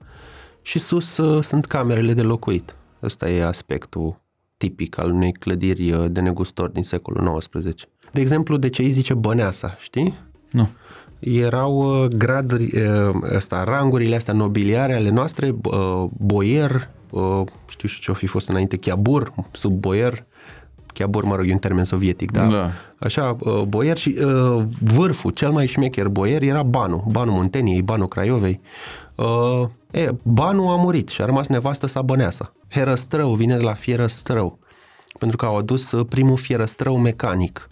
[0.67, 2.77] și sus uh, sunt camerele de locuit.
[3.03, 4.21] Ăsta e aspectul
[4.57, 7.89] tipic al unei clădiri uh, de negustor din secolul XIX.
[8.13, 10.15] De exemplu, de ce îi zice Băneasa, știi?
[10.51, 10.69] Nu.
[11.19, 12.73] Erau uh, graduri,
[13.35, 15.55] ăsta, rangurile astea nobiliare ale noastre,
[16.11, 16.89] boier,
[17.69, 20.25] știu și ce-o fi fost înainte, chiabur, sub boier,
[20.87, 22.47] chiabur, mă rog, e un termen sovietic, da?
[22.47, 22.71] Da.
[22.99, 23.37] Așa,
[23.69, 24.17] boier și
[24.81, 28.61] vârful, cel mai șmecher boier era Banu, Banu Munteniei, Banu Craiovei.
[29.97, 32.53] Uh, e, Banu a murit și a rămas nevastă sa Băneasa.
[32.69, 34.59] Herăstrău vine de la fierăstrău,
[35.19, 37.69] pentru că au adus uh, primul fierăstrău mecanic.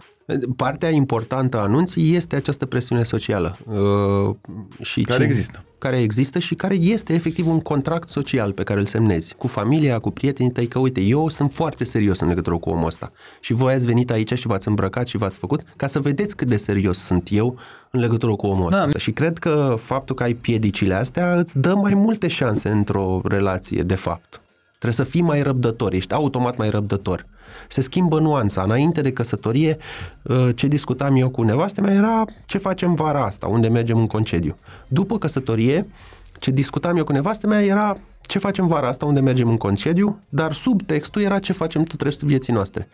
[0.55, 3.57] Partea importantă a anunții este această presiune socială.
[3.65, 4.35] Uh,
[4.81, 5.63] și care ce, există.
[5.77, 9.99] Care există și care este efectiv un contract social pe care îl semnezi cu familia,
[9.99, 13.53] cu prietenii tăi, că uite, eu sunt foarte serios în legătură cu omul ăsta și
[13.53, 16.57] voi ați venit aici și v-ați îmbrăcat și v-ați făcut ca să vedeți cât de
[16.57, 17.57] serios sunt eu
[17.91, 18.87] în legătură cu omul ăsta.
[18.91, 18.99] Da.
[18.99, 23.83] Și cred că faptul că ai piedicile astea îți dă mai multe șanse într-o relație,
[23.83, 24.39] de fapt.
[24.85, 27.25] Trebuie să fii mai răbdător, ești automat mai răbdător
[27.67, 28.61] se schimbă nuanța.
[28.61, 29.77] Înainte de căsătorie,
[30.21, 34.07] uh, ce discutam eu cu nevastă mea era ce facem vara asta, unde mergem în
[34.07, 34.57] concediu.
[34.87, 35.85] După căsătorie,
[36.39, 40.19] ce discutam eu cu nevastă mea era ce facem vara asta, unde mergem în concediu,
[40.29, 42.87] dar subtextul era ce facem tot restul vieții noastre.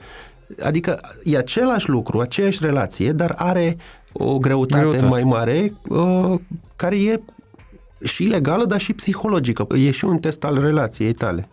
[0.64, 3.78] Adică e același lucru, aceeași relație, dar are
[4.12, 5.06] o greutate, greutate.
[5.06, 6.40] mai mare uh,
[6.76, 7.22] care e
[8.04, 9.68] și legală, dar și psihologică.
[9.76, 11.48] E și un test al relației tale.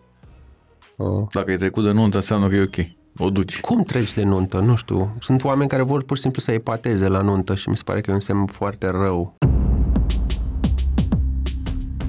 [0.99, 1.27] Uh.
[1.33, 2.87] Dacă e trecut de nuntă, înseamnă că e ok.
[3.19, 3.61] O duci.
[3.61, 4.59] Cum treci de nuntă?
[4.59, 5.17] Nu știu.
[5.21, 8.01] Sunt oameni care vor pur și simplu să epateze la nuntă și mi se pare
[8.01, 9.37] că e un semn foarte rău.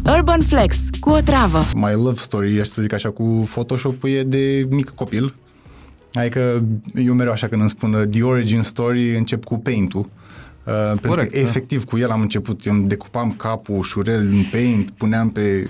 [0.05, 1.59] Urban Flex, cu o travă.
[1.73, 5.35] My love story, aș să zic așa, cu Photoshop e de mic copil.
[6.13, 6.63] Adică
[6.95, 10.09] eu mereu așa când îmi spun the origin story încep cu paint-ul.
[10.63, 11.47] Uh, pentru Corect, că da.
[11.47, 15.69] efectiv cu el am început, eu îmi decupam capul ușurel în paint, puneam pe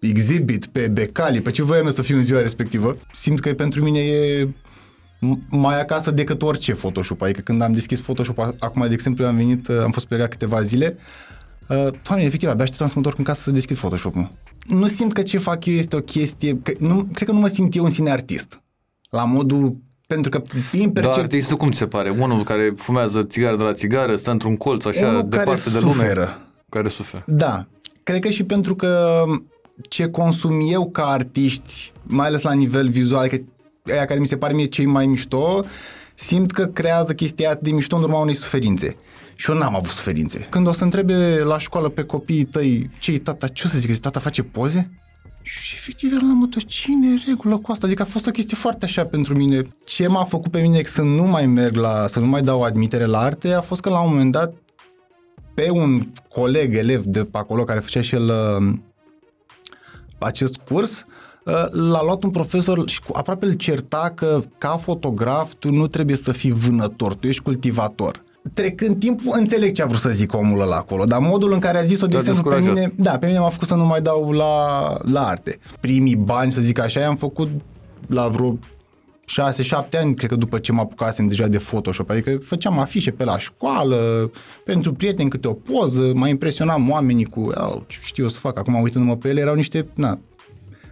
[0.00, 3.98] exhibit, pe becali, pe ce voiam să fiu în ziua respectivă, simt că pentru mine
[3.98, 4.48] e
[5.48, 7.22] mai acasă decât orice Photoshop.
[7.22, 10.96] Adică când am deschis Photoshop, acum, de exemplu, am venit, am fost plecat câteva zile,
[11.68, 14.32] uh, Doamne, efectiv, abia așteptam să mă întorc în casă să deschid Photoshop-ul.
[14.66, 17.48] Nu simt că ce fac eu este o chestie, că nu, cred că nu mă
[17.48, 18.60] simt eu în sine artist.
[19.10, 20.38] La modul pentru că
[20.70, 21.12] prin percep...
[21.12, 22.10] Dar artistul cum ți se pare?
[22.10, 25.92] Unul care fumează țigară de la țigară, stă într-un colț așa, departe de lume.
[25.92, 26.38] Suferă.
[26.68, 27.24] Care suferă.
[27.26, 27.66] Da.
[28.02, 29.22] Cred că și pentru că
[29.88, 33.38] ce consum eu ca artiști, mai ales la nivel vizual, că
[33.92, 35.64] aia care mi se pare mie cei mai mișto,
[36.14, 38.96] simt că creează chestia de mișto în urma unei suferințe.
[39.34, 40.46] Și eu n-am avut suferințe.
[40.50, 43.98] Când o să întrebe la școală pe copiii tăi, ce tata, ce o să zic,
[43.98, 44.90] tata face poze?
[45.42, 47.86] Și efectiv eram la modul, cine e regulă cu asta?
[47.86, 49.62] Adică a fost o chestie foarte așa pentru mine.
[49.84, 53.04] Ce m-a făcut pe mine să nu mai merg la, să nu mai dau admitere
[53.04, 54.54] la arte, a fost că la un moment dat
[55.54, 58.78] pe un coleg, elev de pe acolo, care făcea și el uh,
[60.18, 61.06] acest curs,
[61.44, 66.16] uh, l-a luat un profesor și aproape îl certa că ca fotograf tu nu trebuie
[66.16, 68.24] să fii vânător, tu ești cultivator.
[68.54, 71.78] Trecând timpul, înțeleg ce a vrut să zic omul ăla acolo, dar modul în care
[71.78, 74.32] a zis-o, de exemplu, pe mine, da, pe mine m-a făcut să nu mai dau
[74.32, 75.58] la, la arte.
[75.80, 77.48] Primii bani, să zic așa, i-am făcut
[78.06, 78.58] la vreo
[79.26, 83.24] 6-7 ani, cred că după ce mă apucasem deja de Photoshop, adică făceam afișe pe
[83.24, 84.30] la școală,
[84.64, 87.52] pentru prieteni câte o poză, mai impresionam oamenii cu,
[87.88, 90.18] știu eu să fac, acum uitându-mă pe ele, erau niște, na,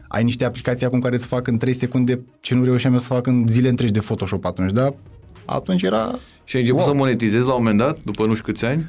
[0.09, 3.07] ai niște aplicații acum care îți fac în 3 secunde ce nu reușeam eu să
[3.07, 4.95] fac în zile întregi de Photoshop atunci, dar
[5.45, 6.19] atunci era...
[6.45, 6.91] Și ai început wow.
[6.91, 8.89] să monetizezi la un moment dat, după nu știu câți ani?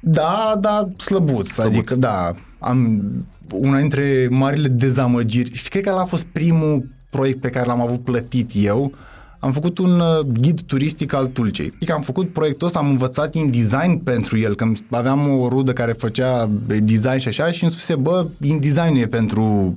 [0.00, 1.74] Da, da, slăbuț, slăbuț.
[1.74, 3.02] adică da, am
[3.50, 7.80] una dintre marile dezamăgiri și cred că ăla a fost primul proiect pe care l-am
[7.80, 8.92] avut plătit eu,
[9.38, 11.72] am făcut un uh, ghid turistic al Tulcei.
[11.74, 15.92] Adică am făcut proiectul ăsta, am învățat InDesign pentru el, că aveam o rudă care
[15.92, 19.76] făcea design și așa și îmi spuse, bă, InDesign e pentru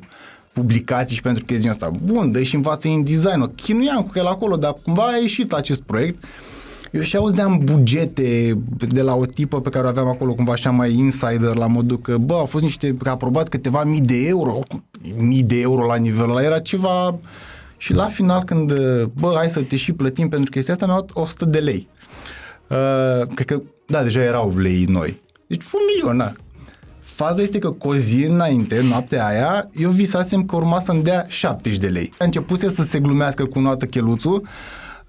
[0.54, 1.92] publicații și pentru chestia asta.
[2.04, 3.42] Bun, dă și învață InDesign.
[3.42, 6.24] O chinuiam cu el acolo, dar cumva a ieșit acest proiect.
[6.92, 8.58] Eu și auzeam bugete
[8.88, 12.00] de la o tipă pe care o aveam acolo cumva așa mai insider la modul
[12.00, 14.60] că, bă, au fost niște, că aprobat câteva mii de euro,
[15.18, 17.16] mii de euro la nivelul ăla, era ceva...
[17.80, 18.74] Și la final când,
[19.20, 21.88] bă, hai să te și plătim pentru chestia asta, mi-au 100 de lei.
[22.68, 25.22] Uh, cred că, da, deja erau lei noi.
[25.48, 26.34] Deci un milion, da.
[27.00, 31.26] Faza este că cu o zi înainte, noaptea aia, eu visasem că urma să-mi dea
[31.28, 32.14] 70 de lei.
[32.18, 34.48] A început să se glumească cu noată cheluțul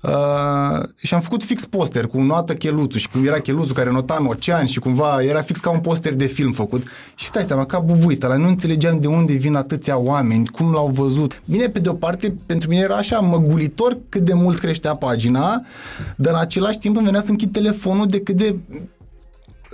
[0.01, 4.17] Uh, și am făcut fix poster cu noată cheluțul și cum era cheluțul care nota
[4.21, 6.87] în ocean și cumva era fix ca un poster de film făcut.
[7.15, 10.89] Și stai seama, ca bubuit, la nu înțelegeam de unde vin atâția oameni, cum l-au
[10.89, 11.43] văzut.
[11.45, 15.63] Bine, pe de o parte, pentru mine era așa măgulitor cât de mult creștea pagina,
[16.17, 18.57] dar în același timp îmi venea să închid telefonul de cât de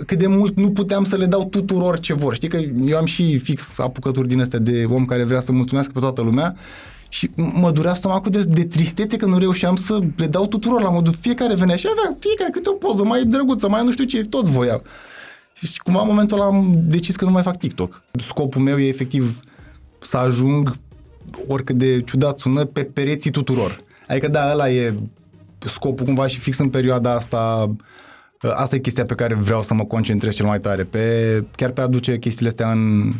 [0.05, 2.33] cât de mult nu puteam să le dau tuturor ce vor.
[2.33, 5.91] Știi că eu am și fix apucături din astea de om care vrea să mulțumească
[5.93, 6.55] pe toată lumea
[7.09, 10.89] și mă durea stomacul de, de tristețe că nu reușeam să le dau tuturor la
[10.89, 14.25] modul fiecare venea și avea fiecare câte o poză mai drăguță, mai nu știu ce,
[14.25, 14.83] toți voiau.
[15.53, 18.03] Și cumva în momentul ăla am decis că nu mai fac TikTok.
[18.11, 19.39] Scopul meu e efectiv
[19.99, 20.77] să ajung,
[21.47, 23.81] oricât de ciudat sună, pe pereții tuturor.
[24.07, 24.93] Adică da, ăla e
[25.65, 27.75] scopul cumva și fix în perioada asta
[28.53, 31.79] asta e chestia pe care vreau să mă concentrez cel mai tare, pe, chiar pe
[31.81, 33.13] a aduce chestiile astea în,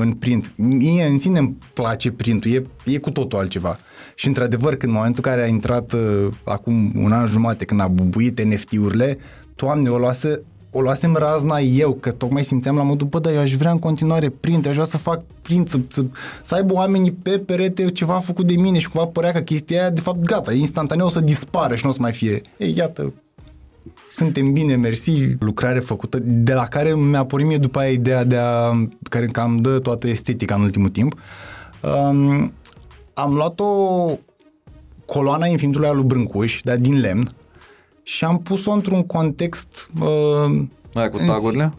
[0.00, 0.52] în print.
[0.56, 3.78] Mie în sine îmi place printul, e, e cu totul altceva.
[4.14, 7.80] Și într-adevăr, când în momentul în care a intrat uh, acum un an jumate, când
[7.80, 9.18] a bubuit NFT-urile,
[9.54, 10.42] Doamne, o luase
[10.72, 13.78] o luasem razna eu, că tocmai simțeam la modul, bă, dar eu aș vrea în
[13.78, 16.04] continuare print, aș vrea să fac print, să, să,
[16.42, 19.90] să aibă oamenii pe perete ceva făcut de mine și cumva părea că chestia aia,
[19.90, 22.40] de fapt, gata, instantaneu o să dispară și nu o să mai fie.
[22.56, 23.12] Ei, iată,
[24.10, 28.36] suntem bine, mersi, lucrare făcută, de la care mi-a pornit mie după aia ideea de
[28.36, 31.14] a, care cam dă toată estetica în ultimul timp.
[31.82, 32.52] Um,
[33.14, 34.10] am luat o
[35.06, 37.32] coloana infinitului al lui Brâncuș, dar din lemn,
[38.02, 39.88] și am pus-o într-un context...
[40.00, 40.62] Uh,
[40.94, 41.72] Aia cu tagurile?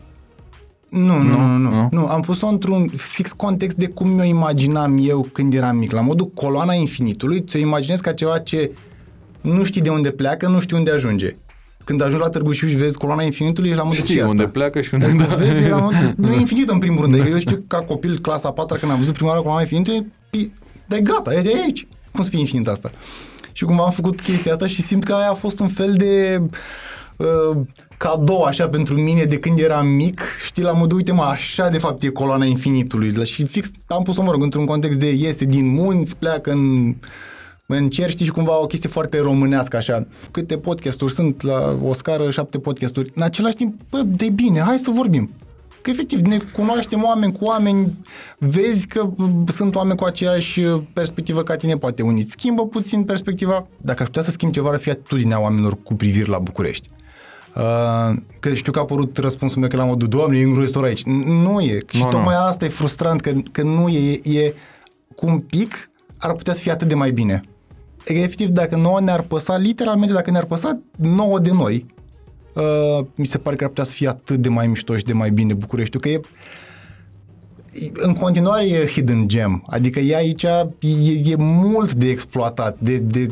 [0.89, 1.87] Nu, nu, nu, nu, nu.
[1.91, 2.07] nu.
[2.07, 5.91] Am pus-o într-un fix context de cum mi-o imaginam eu când eram mic.
[5.91, 8.71] La modul coloana infinitului, ți-o imaginezi ca ceva ce
[9.41, 11.35] nu știi de unde pleacă, nu știi unde ajunge
[11.83, 14.53] când ajungi la Târgu Jiu și vezi coloana infinitului, ești la modul Știi unde asta?
[14.53, 15.25] pleacă și unde...
[15.27, 15.35] Da.
[15.35, 17.13] Vezi, la modul, nu e infinit în primul rând.
[17.13, 20.05] Adică eu știu ca copil, clasa 4 când am văzut prima oară coloana infinitului,
[20.85, 21.87] dar e gata, e de aici.
[22.11, 22.91] Cum să fie infinit asta?
[23.51, 26.41] Și cumva am făcut chestia asta și simt că aia a fost un fel de
[27.17, 27.57] uh,
[27.97, 31.77] cadou așa pentru mine de când eram mic, știi, la modul, uite mă, așa de
[31.77, 33.25] fapt e coloana infinitului.
[33.25, 36.95] Și fix am pus-o, mă rog, într-un context de iese din munți, pleacă în
[37.77, 40.07] încerci, știi, și cumva o chestie foarte românească, așa.
[40.31, 43.11] Câte podcasturi sunt la o scară, șapte podcasturi.
[43.15, 45.29] În același timp, bă, de bine, hai să vorbim.
[45.81, 47.97] Că efectiv ne cunoaștem oameni cu oameni,
[48.37, 49.09] vezi că
[49.47, 50.61] sunt oameni cu aceeași
[50.93, 53.67] perspectivă ca tine, poate unii schimbă puțin perspectiva.
[53.77, 56.89] Dacă aș putea să schimb ceva, ar fi atitudinea oamenilor cu privire la București.
[57.55, 61.03] Uh, că știu că a apărut răspunsul meu că la modul, doamne, e îngrozitor aici.
[61.25, 61.77] Nu e.
[61.87, 62.41] Și no, tocmai no.
[62.41, 64.53] asta e frustrant, că, că nu e, e
[65.15, 65.91] cu un pic
[66.21, 67.41] ar putea să fie atât de mai bine
[68.05, 71.85] efectiv, dacă nouă ne-ar păsa, literalmente, dacă ne-ar păsa nouă de noi,
[72.53, 75.13] uh, mi se pare că ar putea să fie atât de mai mișto și de
[75.13, 76.21] mai bine București, că e
[77.93, 80.67] în continuare e hidden gem, adică e aici, e,
[81.25, 83.27] e mult de exploatat, de, de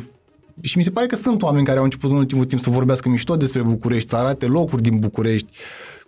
[0.62, 3.10] și mi se pare că sunt oameni care au început în ultimul timp să vorbească
[3.10, 5.48] mișto despre București, să arate locuri din București.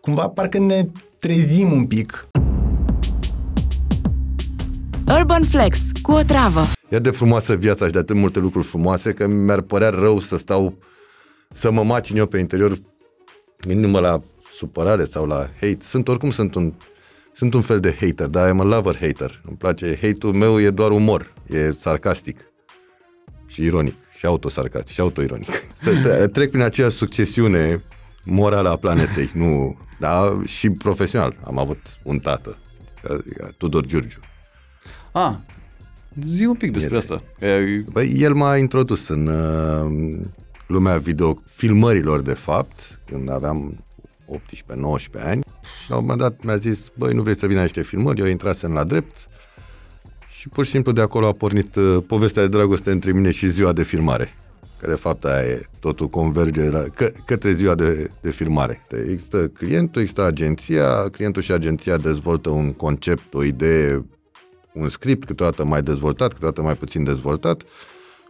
[0.01, 0.87] Cumva parcă ne
[1.19, 2.27] trezim un pic.
[5.19, 6.61] Urban Flex, cu o travă.
[6.91, 10.37] E de frumoasă viața și de atât multe lucruri frumoase că mi-ar părea rău să
[10.37, 10.77] stau
[11.49, 12.79] să mă macin eu pe interior
[13.61, 14.21] gândindu-mă la
[14.53, 15.77] supărare sau la hate.
[15.79, 16.73] Sunt oricum sunt un
[17.33, 19.41] sunt un fel de hater, dar am a lover hater.
[19.47, 22.51] Îmi place, hate-ul meu e doar umor, e sarcastic
[23.47, 25.49] și ironic și autosarcastic și autoironic.
[26.33, 27.83] Trec prin aceeași succesiune
[28.23, 31.35] morală a planetei, nu, da, și profesional.
[31.43, 32.57] Am avut un tată,
[33.57, 34.19] Tudor Giurgiu.
[35.11, 35.33] Ah,
[36.25, 37.21] Zi un pic despre asta.
[37.91, 40.19] Băi, el m-a introdus în uh,
[40.67, 43.83] lumea video filmărilor, de fapt, când aveam
[44.31, 45.43] 18-19 ani
[45.83, 48.19] și la un moment dat mi-a zis, băi, nu vrei să vină niște filmări?
[48.19, 49.27] Eu intrasem la drept
[50.27, 53.47] și pur și simplu de acolo a pornit uh, povestea de dragoste între mine și
[53.47, 54.33] ziua de filmare.
[54.79, 58.81] Că de fapt aia e, totul converge la, că, către ziua de, de filmare.
[59.09, 64.05] Există clientul, există agenția, clientul și agenția dezvoltă un concept, o idee
[64.73, 67.61] un script, câteodată mai dezvoltat, câteodată mai puțin dezvoltat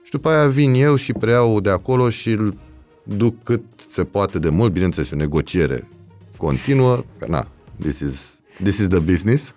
[0.03, 2.55] și după aia vin eu și preiau de acolo și îl
[3.03, 5.87] duc cât se poate de mult, bineînțeles, o negociere
[6.37, 7.47] continuă, că na,
[7.79, 9.53] this is, this is the business,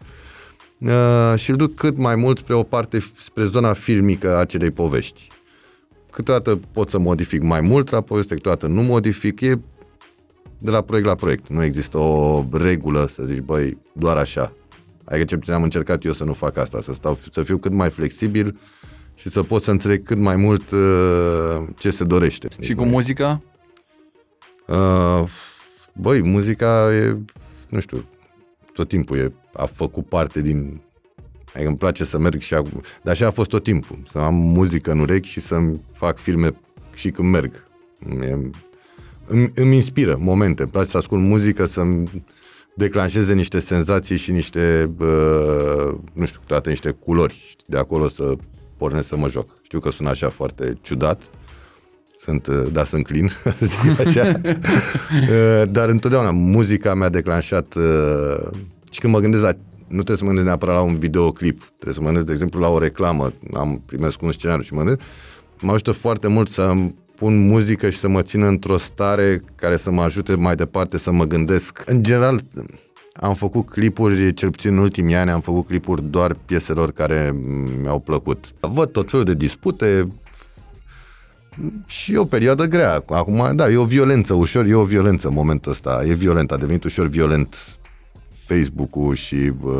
[0.78, 4.70] uh, și îl duc cât mai mult spre o parte, spre zona filmică a acelei
[4.70, 5.28] povești.
[6.11, 9.59] Câteodată pot să modific mai mult la poveste, câteodată nu modific, e
[10.59, 11.49] de la proiect la proiect.
[11.49, 14.53] Nu există o regulă să zici, băi, doar așa.
[15.05, 17.73] Adică ce puțin am încercat eu să nu fac asta, să, stau, să fiu cât
[17.73, 18.59] mai flexibil
[19.15, 22.49] și să pot să înțeleg cât mai mult uh, ce se dorește.
[22.61, 23.43] Și cu muzica?
[24.67, 25.25] Uh,
[25.93, 27.19] băi, muzica e,
[27.69, 28.05] nu știu,
[28.73, 30.81] tot timpul e, a făcut parte din...
[31.53, 34.35] Adică îmi place să merg și acum, dar așa a fost tot timpul, să am
[34.35, 36.55] muzică în urechi și să-mi fac filme
[36.95, 37.67] și când merg.
[38.21, 38.33] E,
[39.27, 42.25] îmi, îmi inspiră momente, îmi place să ascult muzică, să-mi
[42.75, 47.57] declanșeze niște senzații și niște, uh, nu știu, toate niște culori.
[47.66, 48.35] De acolo să
[48.77, 49.51] pornesc să mă joc.
[49.62, 51.22] Știu că sună așa foarte ciudat,
[52.20, 54.41] sunt, uh, da, sunt clean, zic așa.
[54.43, 58.47] Uh, dar întotdeauna muzica mi-a declanșat uh,
[58.91, 59.53] și când mă gândesc la
[59.87, 62.61] nu trebuie să mă gândesc neapărat la un videoclip, trebuie să mă gândesc, de exemplu,
[62.61, 65.01] la o reclamă, am primesc un scenariu și mă gândesc,
[65.61, 66.72] mă ajută foarte mult să
[67.25, 71.12] pun muzică și să mă țină într-o stare care să mă ajute mai departe să
[71.12, 71.83] mă gândesc.
[71.87, 72.41] În general,
[73.12, 77.35] am făcut clipuri, cel puțin în ultimii ani, am făcut clipuri doar pieselor care
[77.81, 78.45] mi-au plăcut.
[78.61, 80.12] Văd tot felul de dispute,
[81.87, 83.05] și e o perioadă grea.
[83.09, 86.03] Acum, da, e o violență ușor, e o violență în momentul ăsta.
[86.07, 87.77] E violent, a devenit ușor violent
[88.47, 89.75] Facebook-ul și uh,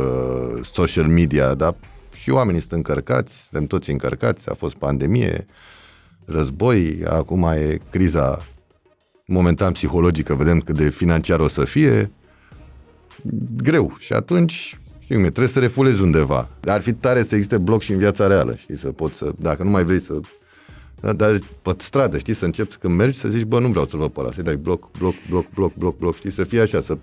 [0.63, 1.77] social media, da?
[2.13, 5.47] Și oamenii sunt încărcați, suntem toți încărcați, a fost pandemie,
[6.25, 8.47] război, acum e criza
[9.27, 12.11] momentan psihologică, vedem cât de financiar o să fie.
[13.57, 13.97] Greu.
[13.99, 16.49] Și atunci, știi cum e, trebuie să refulezi undeva.
[16.67, 19.63] Ar fi tare să existe bloc și în viața reală, știi, să poți să, dacă
[19.63, 20.21] nu mai vrei să
[21.05, 23.99] da, dar pe stradă, știi, să începi când mergi să zici, bă, nu vreau să-l
[23.99, 26.81] văd pe ăla, să-i dai bloc, bloc, bloc, bloc, bloc, bloc, știi, să fie așa,
[26.81, 26.97] să,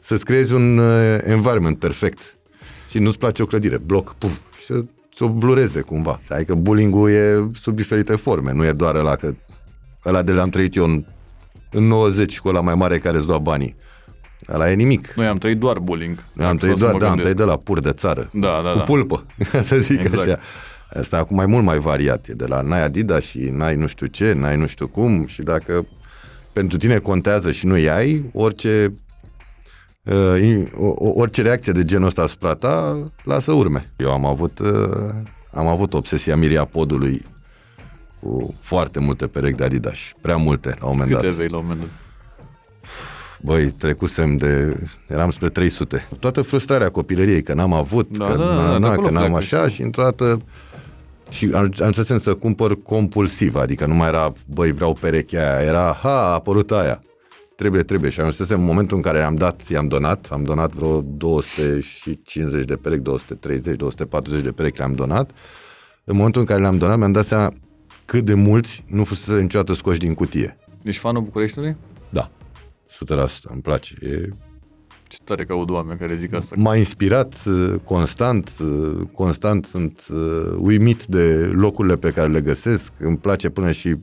[0.00, 2.36] să-ți creezi un uh, environment perfect.
[2.90, 4.84] Și nu-ți place o clădire, bloc, puf, și să, să
[5.24, 6.20] o blureze cumva.
[6.28, 9.34] Adică bullying-ul e sub diferite forme, nu e doar ăla că
[10.04, 11.04] ăla de l-am trăit eu în,
[11.70, 13.76] în 90 cu ăla mai mare care îți lua banii.
[14.52, 15.12] Ăla e nimic.
[15.16, 16.24] Noi am trăit doar bullying.
[16.32, 18.28] Noi am trăit doar, da, am trăit de la pur de țară.
[18.32, 18.84] Da, da, cu da.
[18.84, 19.26] pulpă,
[19.62, 20.22] să zic Exact.
[20.28, 20.38] așa.
[21.00, 22.26] Asta acum mai mult mai variat.
[22.28, 25.42] E de la n-ai Adidas și n-ai nu știu ce, n-ai nu știu cum și
[25.42, 25.86] dacă
[26.52, 29.05] pentru tine contează și nu ai, orice uh, in- o- o-
[30.98, 33.92] orice reacție de genul ăsta asupra ta, lasă urme.
[33.96, 34.68] Eu am avut uh,
[35.52, 37.22] am avut obsesia miria podului
[38.20, 39.96] cu foarte multe perechi de Adidas.
[40.20, 41.36] Prea multe, la un moment Câte dat.
[41.36, 41.90] vei la un moment dat?
[43.40, 44.76] Băi, trecusem de...
[45.08, 46.08] Eram spre 300.
[46.20, 49.12] Toată frustrarea copilăriei, că n-am avut, Da, că, da, da, na, de na, acolo că
[49.12, 50.40] n-am pleacă, așa și într-o dată...
[51.30, 55.66] Și am, am început să cumpăr compulsiv, adică nu mai era, băi, vreau perechea aia,
[55.66, 57.00] era, ha, a apărut aia.
[57.56, 58.10] Trebuie, trebuie.
[58.10, 62.64] Și am ajuns în momentul în care am dat, i-am donat, am donat vreo 250
[62.64, 65.30] de perechi, 230, 240 de perechi le-am donat.
[66.04, 67.52] În momentul în care le-am donat, mi-am dat seama
[68.04, 70.56] cât de mulți nu fusese niciodată scoși din cutie.
[70.82, 71.76] Ești fanul Bucureștiului?
[72.08, 72.30] Da,
[72.88, 73.94] 100%, îmi place.
[74.00, 74.28] E
[75.08, 76.54] Ce tare că aud oameni care zic asta.
[76.58, 82.92] m-a inspirat uh, constant, uh, constant sunt uh, uimit de locurile pe care le găsesc,
[82.98, 83.96] îmi place până și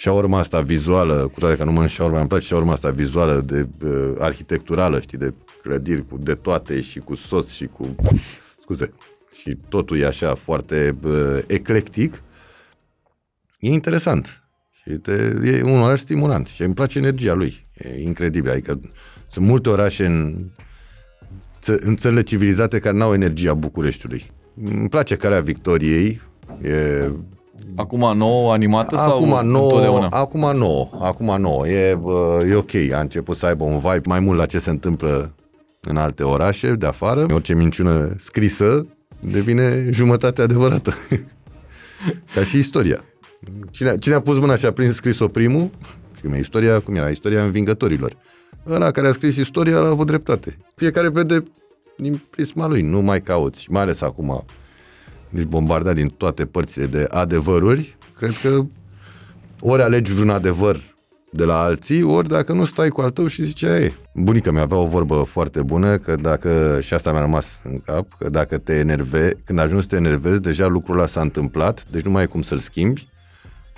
[0.00, 3.68] șaurma asta vizuală, cu toate că nu mănânc șaurma, îmi place șaurma asta vizuală de
[3.84, 7.94] uh, arhitecturală, știi, de clădiri cu de toate și cu soț și cu,
[8.60, 8.92] scuze,
[9.40, 12.22] și totul e așa foarte uh, eclectic,
[13.58, 14.42] e interesant.
[14.82, 15.12] Și te,
[15.44, 17.66] e un oraș stimulant și îmi place energia lui.
[17.74, 18.50] E incredibil.
[18.50, 18.80] Adică
[19.28, 20.50] sunt multe orașe în,
[21.58, 24.30] ță- în țările civilizate care n-au energia Bucureștiului.
[24.64, 26.20] Îmi place Calea Victoriei.
[26.62, 27.10] E,
[27.74, 30.08] Acum nouă animată sau acum nouă, întotdeauna?
[30.08, 31.68] acum nouă, acum nouă.
[31.68, 32.74] E, bă, e ok.
[32.92, 35.34] A început să aibă un vibe mai mult la ce se întâmplă
[35.80, 37.26] în alte orașe de afară.
[37.32, 38.86] Orice minciună scrisă
[39.20, 40.94] devine jumătate adevărată.
[42.34, 43.04] Ca și istoria.
[43.70, 45.70] Cine, cine a pus mâna și a prins scris-o primul?
[46.16, 47.08] Și cum e istoria, cum era?
[47.08, 48.16] Istoria învingătorilor.
[48.68, 50.56] Ăla care a scris istoria a avut dreptate.
[50.74, 51.44] Fiecare vede
[51.96, 53.62] din prisma lui, nu mai cauți.
[53.62, 54.44] Și mai ales acum,
[55.30, 58.64] deci bombardat din toate părțile de adevăruri, cred că
[59.60, 60.80] ori alegi vreun adevăr
[61.32, 63.94] de la alții, ori dacă nu stai cu al tău și zice, ei.
[64.14, 68.06] Bunica mea avea o vorbă foarte bună, că dacă, și asta mi-a rămas în cap,
[68.18, 72.02] că dacă te enerve, când ajungi să te enervezi, deja lucrul ăla s-a întâmplat, deci
[72.02, 73.08] nu mai ai cum să-l schimbi,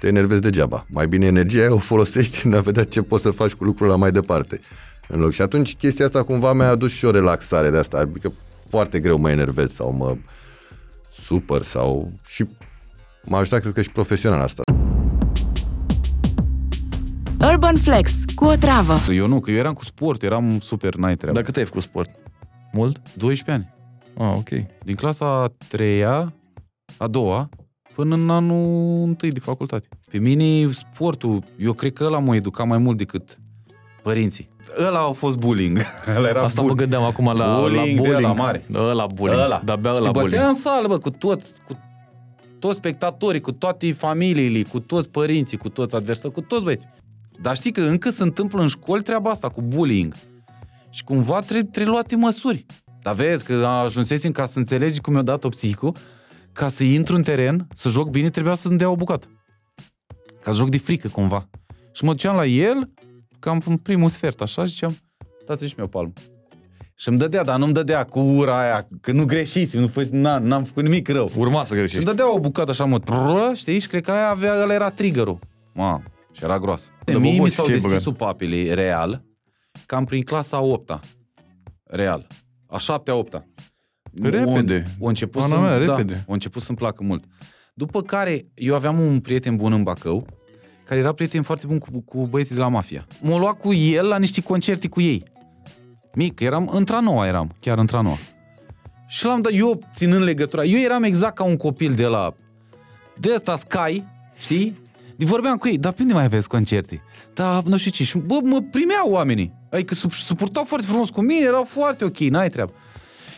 [0.00, 0.86] te enervezi degeaba.
[0.88, 3.88] Mai bine energia aia o folosești în a vedea ce poți să faci cu lucrul
[3.88, 4.60] ăla mai departe.
[5.08, 5.32] În loc.
[5.32, 8.32] Și atunci chestia asta cumva mi-a adus și o relaxare de asta, adică
[8.68, 10.16] foarte greu mă enervez sau mă
[11.32, 12.12] supăr sau...
[12.26, 12.46] și
[13.24, 14.62] m-a ajutat, cred că și profesional asta.
[17.50, 19.12] Urban Flex cu o travă.
[19.12, 21.34] Eu nu, că eu eram cu sport, eram super n-ai treabă.
[21.34, 22.14] Dar cât ai făcut sport?
[22.72, 23.00] Mult?
[23.16, 23.74] 12 ani.
[24.16, 24.48] Ah, ok.
[24.84, 26.34] Din clasa a treia,
[26.96, 27.48] a doua,
[27.94, 29.88] până în anul întâi de facultate.
[30.10, 33.38] Pe mine sportul, eu cred că ăla m-a educat mai mult decât
[34.02, 34.50] părinții.
[34.86, 35.78] Ăla a fost bullying.
[36.16, 36.78] Ăla era Asta mă bullying.
[36.90, 38.24] gândeam acum la la Bullying de bullying.
[38.24, 38.64] ăla mare.
[38.74, 39.40] Ăla bullying.
[39.42, 39.62] Ăla.
[39.64, 40.48] De-abia Și ăla te bătea bullying.
[40.48, 41.78] în sală, bă, cu toți, cu
[42.58, 46.86] toți spectatorii, cu toate familiile, cu toți părinții, cu toți adversari, cu toți băieți.
[47.42, 50.14] Dar știi că încă se întâmplă în școli treaba asta cu bullying.
[50.90, 52.66] Și cumva trebuie, trebuie luate măsuri.
[53.02, 55.94] Dar vezi că ajunsesem ca să înțelegi cum mi-a dat-o psihicul,
[56.52, 59.26] ca să intru în teren, să joc bine, trebuia să-mi dea o bucată.
[60.42, 61.48] Ca să joc de frică cumva.
[61.92, 62.90] Și mă duceam la el,
[63.42, 64.96] cam în primul sfert, așa, ziceam,
[65.46, 66.12] dați și mi o palmă.
[66.94, 70.38] Și îmi dădea, dar nu-mi dădea cu ura aia, că nu greșisem, nu fă, na,
[70.38, 71.30] n-am făcut nimic rău.
[71.36, 72.04] Urma să Și îmi greșești.
[72.04, 75.38] dădea o bucată așa, mă, trrră, știi, și cred că aia avea, ăla era triggerul.
[75.74, 76.88] Mamă, și era groasă.
[77.04, 78.02] Dar Mie Bobo, mi și s-au ce ai deschis băgat?
[78.16, 79.24] supapele real,
[79.86, 81.00] cam prin clasa a 8
[81.84, 82.26] Real.
[82.66, 83.46] A 7-a, 8
[84.22, 84.82] Repede.
[84.98, 86.24] O, o început, Ana să, mea, da, repede.
[86.26, 87.24] o început să-mi placă mult.
[87.74, 90.26] După care, eu aveam un prieten bun în Bacău,
[90.84, 93.06] care era prieten foarte bun cu, cu băieții de la Mafia.
[93.20, 95.22] M-a luat cu el la niște concerte cu ei.
[96.14, 98.16] Mic, eram, într-a noua eram, chiar într-a noua.
[99.06, 102.34] Și l-am dat, eu ținând legătura, eu eram exact ca un copil de la,
[103.18, 104.04] de ăsta Sky,
[104.38, 104.80] știi?
[105.16, 107.02] De vorbeam cu ei, dar pe unde mai aveți concerte?
[107.34, 108.04] Da, nu știu ce.
[108.04, 109.52] Și bă, mă primeau oamenii.
[109.70, 112.72] Adică se suportau foarte frumos cu mine, erau foarte ok, n-ai treabă.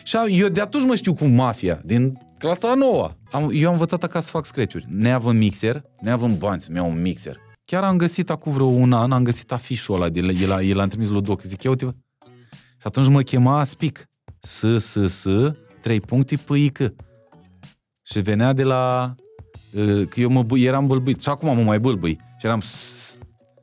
[0.03, 3.15] Și am- eu de atunci mă știu cu mafia, din clasa a noua.
[3.35, 4.85] Am, eu am învățat acasă să fac scratch-uri.
[4.89, 7.37] Neavând mixer, neavând bani să-mi iau un mixer.
[7.65, 10.61] Chiar am găsit acum vreo un an, am găsit afișul ăla, de la, el, a-
[10.61, 11.41] el a trimis lui Doc.
[11.41, 11.91] Zic, ia uite, bă.
[12.77, 14.09] Și atunci mă chema Spic.
[14.39, 15.25] S, S, S,
[15.81, 16.77] trei puncte, P, I, C.
[18.03, 19.15] Și venea de la...
[19.73, 21.21] uh, Că eu mă, bă- eram bâlbâit.
[21.21, 22.19] Și acum mă mai bâlbâi.
[22.39, 23.15] Și eram S,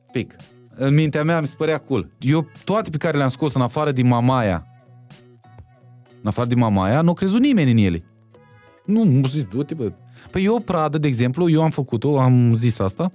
[0.09, 0.35] Spic.
[0.75, 2.09] În mintea mea mi se părea cool.
[2.19, 4.67] Eu toate pe care le-am scos în afară din Mamaia,
[6.21, 8.03] în afară din Mamaia, nu a crezut nimeni în ele.
[8.85, 9.91] Nu, nu zis, du-te, bă.
[10.31, 13.11] Păi eu, Pradă, de exemplu, eu am făcut-o, am zis asta,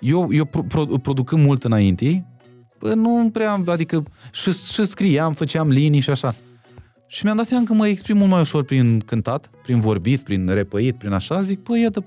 [0.00, 2.26] eu, eu pro, pro, producând mult înainte,
[2.78, 6.34] bă, nu prea, am- adică și, și scriam, făceam linii și așa.
[7.06, 10.48] Și mi-am dat seama că mă exprim mult mai ușor prin cântat, prin vorbit, prin
[10.48, 12.02] repăit, prin așa, zic, bă, iată.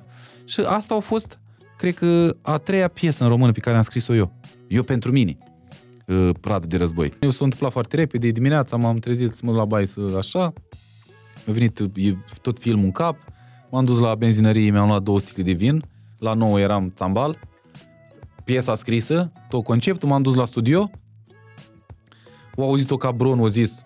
[0.46, 1.40] Și asta a fost,
[1.78, 4.34] cred că, a treia piesă în română pe care am scris-o eu.
[4.68, 5.38] Eu pentru mine.
[6.08, 7.12] uh, Pradă de război.
[7.20, 10.54] Eu s-a întâmplat foarte repede, dimineața m-am trezit să mă duc la baie să așa,
[11.50, 13.18] a venit e, tot filmul în cap,
[13.72, 15.84] m-am dus la benzinărie, mi-am luat două sticle de vin,
[16.18, 17.40] la 9 eram țambal,
[18.44, 20.92] piesa scrisă, tot conceptul, m-am dus la studio,
[22.56, 23.86] o auzit-o ca Bron, o zis,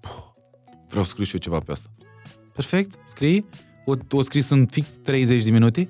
[0.00, 0.24] "Puh,
[0.88, 1.88] vreau să scriu și eu ceva pe asta.
[2.52, 3.46] Perfect, scrii,
[3.84, 5.88] o, o scris în fix 30 de minute,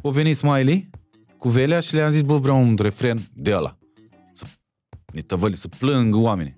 [0.00, 0.90] o venit Smiley
[1.38, 3.78] cu Velea și le-am zis, bă, vreau un refren de ăla.
[4.32, 4.44] Să
[5.12, 6.56] ne tăvăli, să plâng oamenii.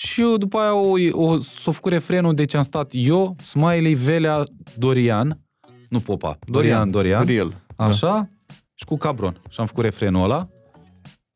[0.00, 4.44] Și eu după aia o, o, s-a făcut refrenul, deci am stat eu, Smiley, Velea,
[4.76, 5.40] Dorian,
[5.88, 7.62] nu Popa, Dorian, Dorian, Real.
[7.76, 8.28] așa,
[8.74, 9.40] și cu Cabron.
[9.48, 10.48] Și am făcut refrenul ăla.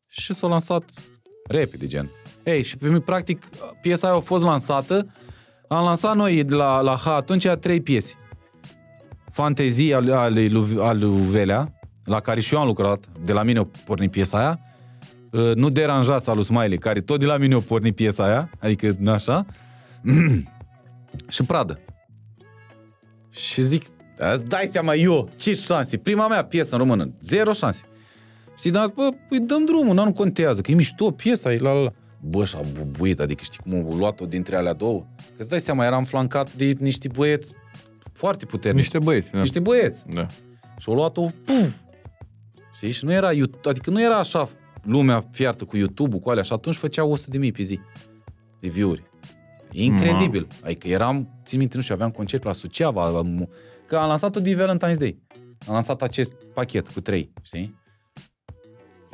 [0.07, 0.83] Și s-a lansat
[1.47, 2.09] repede, gen.
[2.43, 3.45] Ei, și pe mine, practic,
[3.81, 5.13] piesa aia a fost lansată,
[5.67, 8.13] am lansat noi de la, la H atunci trei piese.
[9.31, 13.43] Fantezii al, al, lui, al lui Velea, la care și eu am lucrat, de la
[13.43, 14.72] mine a pornit piesa aia, Uh,
[15.55, 18.95] nu deranjați al lui Smiley, care tot de la mine a pornit piesa aia, adică
[18.99, 19.45] nu așa,
[21.27, 21.79] și Pradă.
[23.29, 23.83] Și zic,
[24.33, 27.81] îți dai seama eu, ce șanse, prima mea piesă în română, zero șanse.
[28.57, 31.79] Și dar bă, îi dăm drumul, nu contează, că e mișto piesa, e la la
[31.79, 31.91] la.
[32.21, 34.99] Bă, și-a bubuit, adică știi cum au luat-o dintre alea două?
[35.15, 37.53] Că îți dai seama, eram flancat de niște băieți
[38.13, 38.81] foarte puternici.
[38.81, 39.31] Niște băieți.
[39.31, 39.39] Da.
[39.39, 40.03] niște băieți.
[40.13, 40.25] Da.
[40.77, 41.73] Și au luat-o, puf!
[42.75, 42.91] Știi?
[42.91, 44.49] Și nu era, Yout- adică nu era așa
[44.83, 47.79] lumea fiartă cu YouTube-ul, cu alea, și atunci făceau 100 de mii pe zi
[48.59, 49.03] de view-uri.
[49.71, 50.47] Incredibil.
[50.63, 53.49] Adică eram, țin minte, nu știu, aveam concert la Suceava, am-
[53.87, 55.21] că am lansat-o de Valentine's Day.
[55.67, 57.75] Am lansat acest pachet cu trei, știi?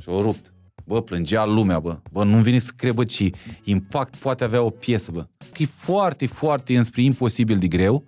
[0.02, 0.54] Și o rupt.
[0.86, 2.00] Bă, plângea lumea, bă.
[2.12, 3.30] Bă, nu-mi vine să cred, bă, ce
[3.64, 5.28] impact poate avea o piesă, bă.
[5.52, 8.04] Că e foarte, foarte înspre imposibil de greu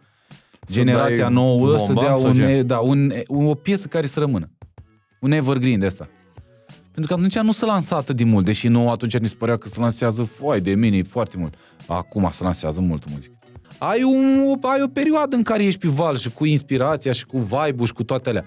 [0.71, 2.61] generația dai nouă să bomba dea sau un, ce?
[2.63, 4.51] da, un, o piesă care să rămână.
[5.19, 6.09] Un evergreen de asta.
[6.91, 9.57] Pentru că atunci nu se lansa atât de mult, deși nu atunci ni se părea
[9.57, 11.53] că se lansează foi de mine foarte mult.
[11.87, 13.35] Acum se lansează mult muzică.
[13.77, 17.37] Ai, un, ai o perioadă în care ești pe val și cu inspirația și cu
[17.39, 18.45] vibe și cu toate alea.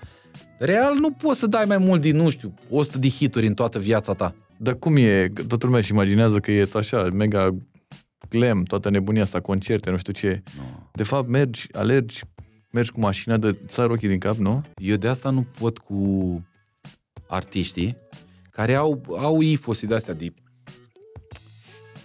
[0.58, 3.78] Real nu poți să dai mai mult din, nu știu, 100 de hituri în toată
[3.78, 4.34] viața ta.
[4.56, 5.30] Dar cum e?
[5.34, 7.54] Că Toată lumea își imaginează că e așa, mega
[8.28, 10.42] glam, toată nebunia asta, concerte, nu știu ce.
[10.56, 10.62] No.
[10.92, 12.20] De fapt, mergi, alergi,
[12.70, 14.62] mergi cu mașina, de țar ochii din cap, nu?
[14.76, 16.42] Eu de asta nu pot cu
[17.28, 17.96] artiștii
[18.54, 20.32] care au, au ifosi de astea de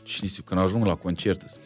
[0.03, 1.63] cine știu, când ajung la concert sunt,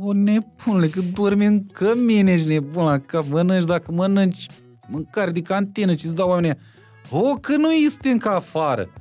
[0.00, 4.46] o nebunule, că dormi în cămine, ești nebun la cap, mănânci dacă mănânci
[4.88, 6.58] mâncare de cantină, ce-ți dau oamenii
[7.10, 8.92] O, că nu suntem ca afară.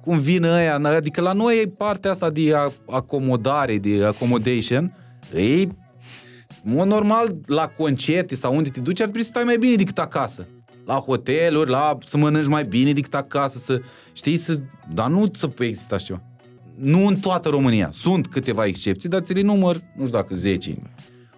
[0.00, 4.96] Cum vin ăia, adică la noi e partea asta de a- acomodare, de accommodation,
[5.34, 9.56] e în mod normal, la concerte sau unde te duci, ar trebui să stai mai
[9.58, 10.46] bine decât acasă.
[10.84, 13.80] La hoteluri, la să mănânci mai bine decât acasă, să
[14.12, 14.60] știi, să...
[14.92, 16.22] dar nu să exista așa ceva.
[16.74, 17.88] nu în toată România.
[17.90, 20.82] Sunt câteva excepții, dar ți le număr, nu știu dacă 10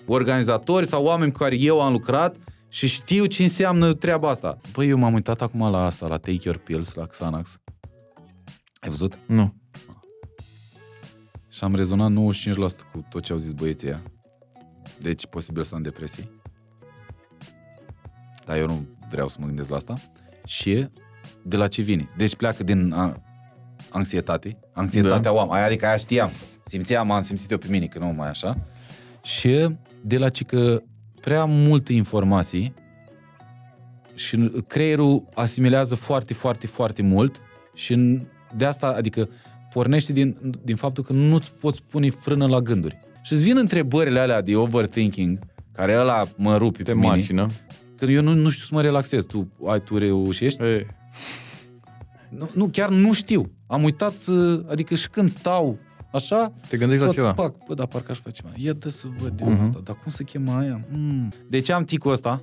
[0.07, 2.37] organizatori sau oameni cu care eu am lucrat
[2.69, 4.59] și știu ce înseamnă treaba asta.
[4.73, 7.61] Păi eu m-am uitat acum la asta, la Take Your Pills, la Xanax.
[8.81, 9.19] Ai văzut?
[9.27, 9.55] Nu.
[11.49, 12.15] Și am rezonat 95%
[12.93, 14.03] cu tot ce au zis băieții ăia.
[15.01, 16.31] Deci, posibil să am depresii.
[18.47, 19.95] Dar eu nu vreau să mă gândesc la asta.
[20.47, 20.89] Și
[21.43, 22.09] de la ce vine?
[22.17, 23.23] Deci pleacă din a,
[23.91, 24.59] anxietate.
[24.73, 25.33] Anxietatea da.
[25.33, 25.53] o am.
[25.53, 26.31] Aia, adică aia știam.
[26.67, 28.59] Simțeam, am simțit eu pe mine, că nu mai așa.
[29.23, 29.69] Și
[30.03, 30.83] de la ce că
[31.21, 32.75] prea multe informații
[34.15, 37.41] și creierul asimilează foarte, foarte, foarte mult
[37.75, 38.23] și în-
[38.57, 39.29] de asta, adică
[39.73, 42.99] pornește din, din faptul că nu-ți poți pune frână la gânduri.
[43.23, 45.39] Și îți vin întrebările alea de overthinking,
[45.73, 47.07] care ăla mă rupi pe Pe mine.
[47.07, 47.47] mașină.
[47.97, 49.25] Că eu nu, nu știu să mă relaxez.
[49.25, 50.63] Tu, ai, tu reușești?
[50.63, 50.87] Ei,
[52.29, 53.51] Nu, nu, chiar nu știu.
[53.67, 54.65] Am uitat să...
[54.71, 55.79] Adică și când stau
[56.13, 56.53] așa...
[56.69, 57.33] te gândești la tot ceva.
[57.33, 58.53] Pac, bă, dar parcă aș face ceva.
[58.57, 59.61] Ia dă să văd eu Mhm.
[59.61, 59.81] asta.
[59.85, 60.81] Dar cum să chema aia?
[60.91, 61.33] Mm.
[61.49, 62.43] Deci am ticul ăsta.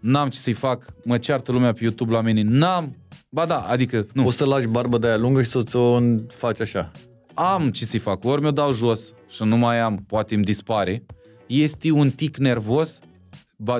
[0.00, 0.94] N-am ce să-i fac.
[1.04, 2.42] Mă ceartă lumea pe YouTube la mine.
[2.42, 2.96] N-am...
[3.30, 4.06] Ba da, adică...
[4.12, 4.22] Nu.
[4.22, 6.90] Poți să lași barbă de aia lungă și să ți-o faci așa.
[7.34, 8.24] am ce să-i fac.
[8.24, 11.04] Ori mi-o dau jos și nu mai am, poate îmi dispare.
[11.46, 13.06] Este un tic nervos ba,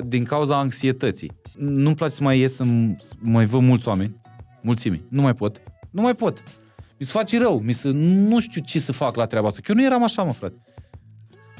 [0.05, 1.31] din cauza anxietății.
[1.57, 4.21] Nu-mi place să mai ies să m- să mai văd mulți oameni,
[4.61, 5.03] mulțimi.
[5.09, 5.61] Nu mai pot.
[5.91, 6.43] Nu mai pot.
[6.99, 7.59] Mi se face rău.
[7.59, 9.59] Mi se, nu știu ce să fac la treaba asta.
[9.63, 10.63] Că eu nu eram așa, mă, frate.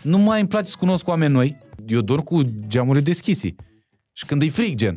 [0.03, 1.57] Nu mai îmi place să cunosc oameni noi.
[1.87, 3.55] Eu dorm cu geamurile deschise.
[4.11, 4.95] Și când e frig, gen.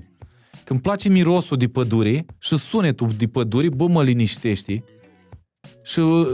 [0.50, 4.84] Când îmi place mirosul de pădure și sunetul de pădure, bă, mă liniștește.
[5.82, 6.26] Și uh,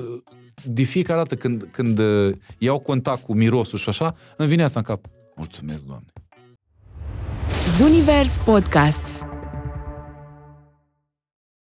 [0.65, 4.79] de fiecare dată când, când uh, iau contact cu mirosul și așa, îmi vine asta
[4.79, 5.07] în cap.
[5.37, 6.07] Mulțumesc, Doamne.
[7.79, 9.23] Zunivers Podcasts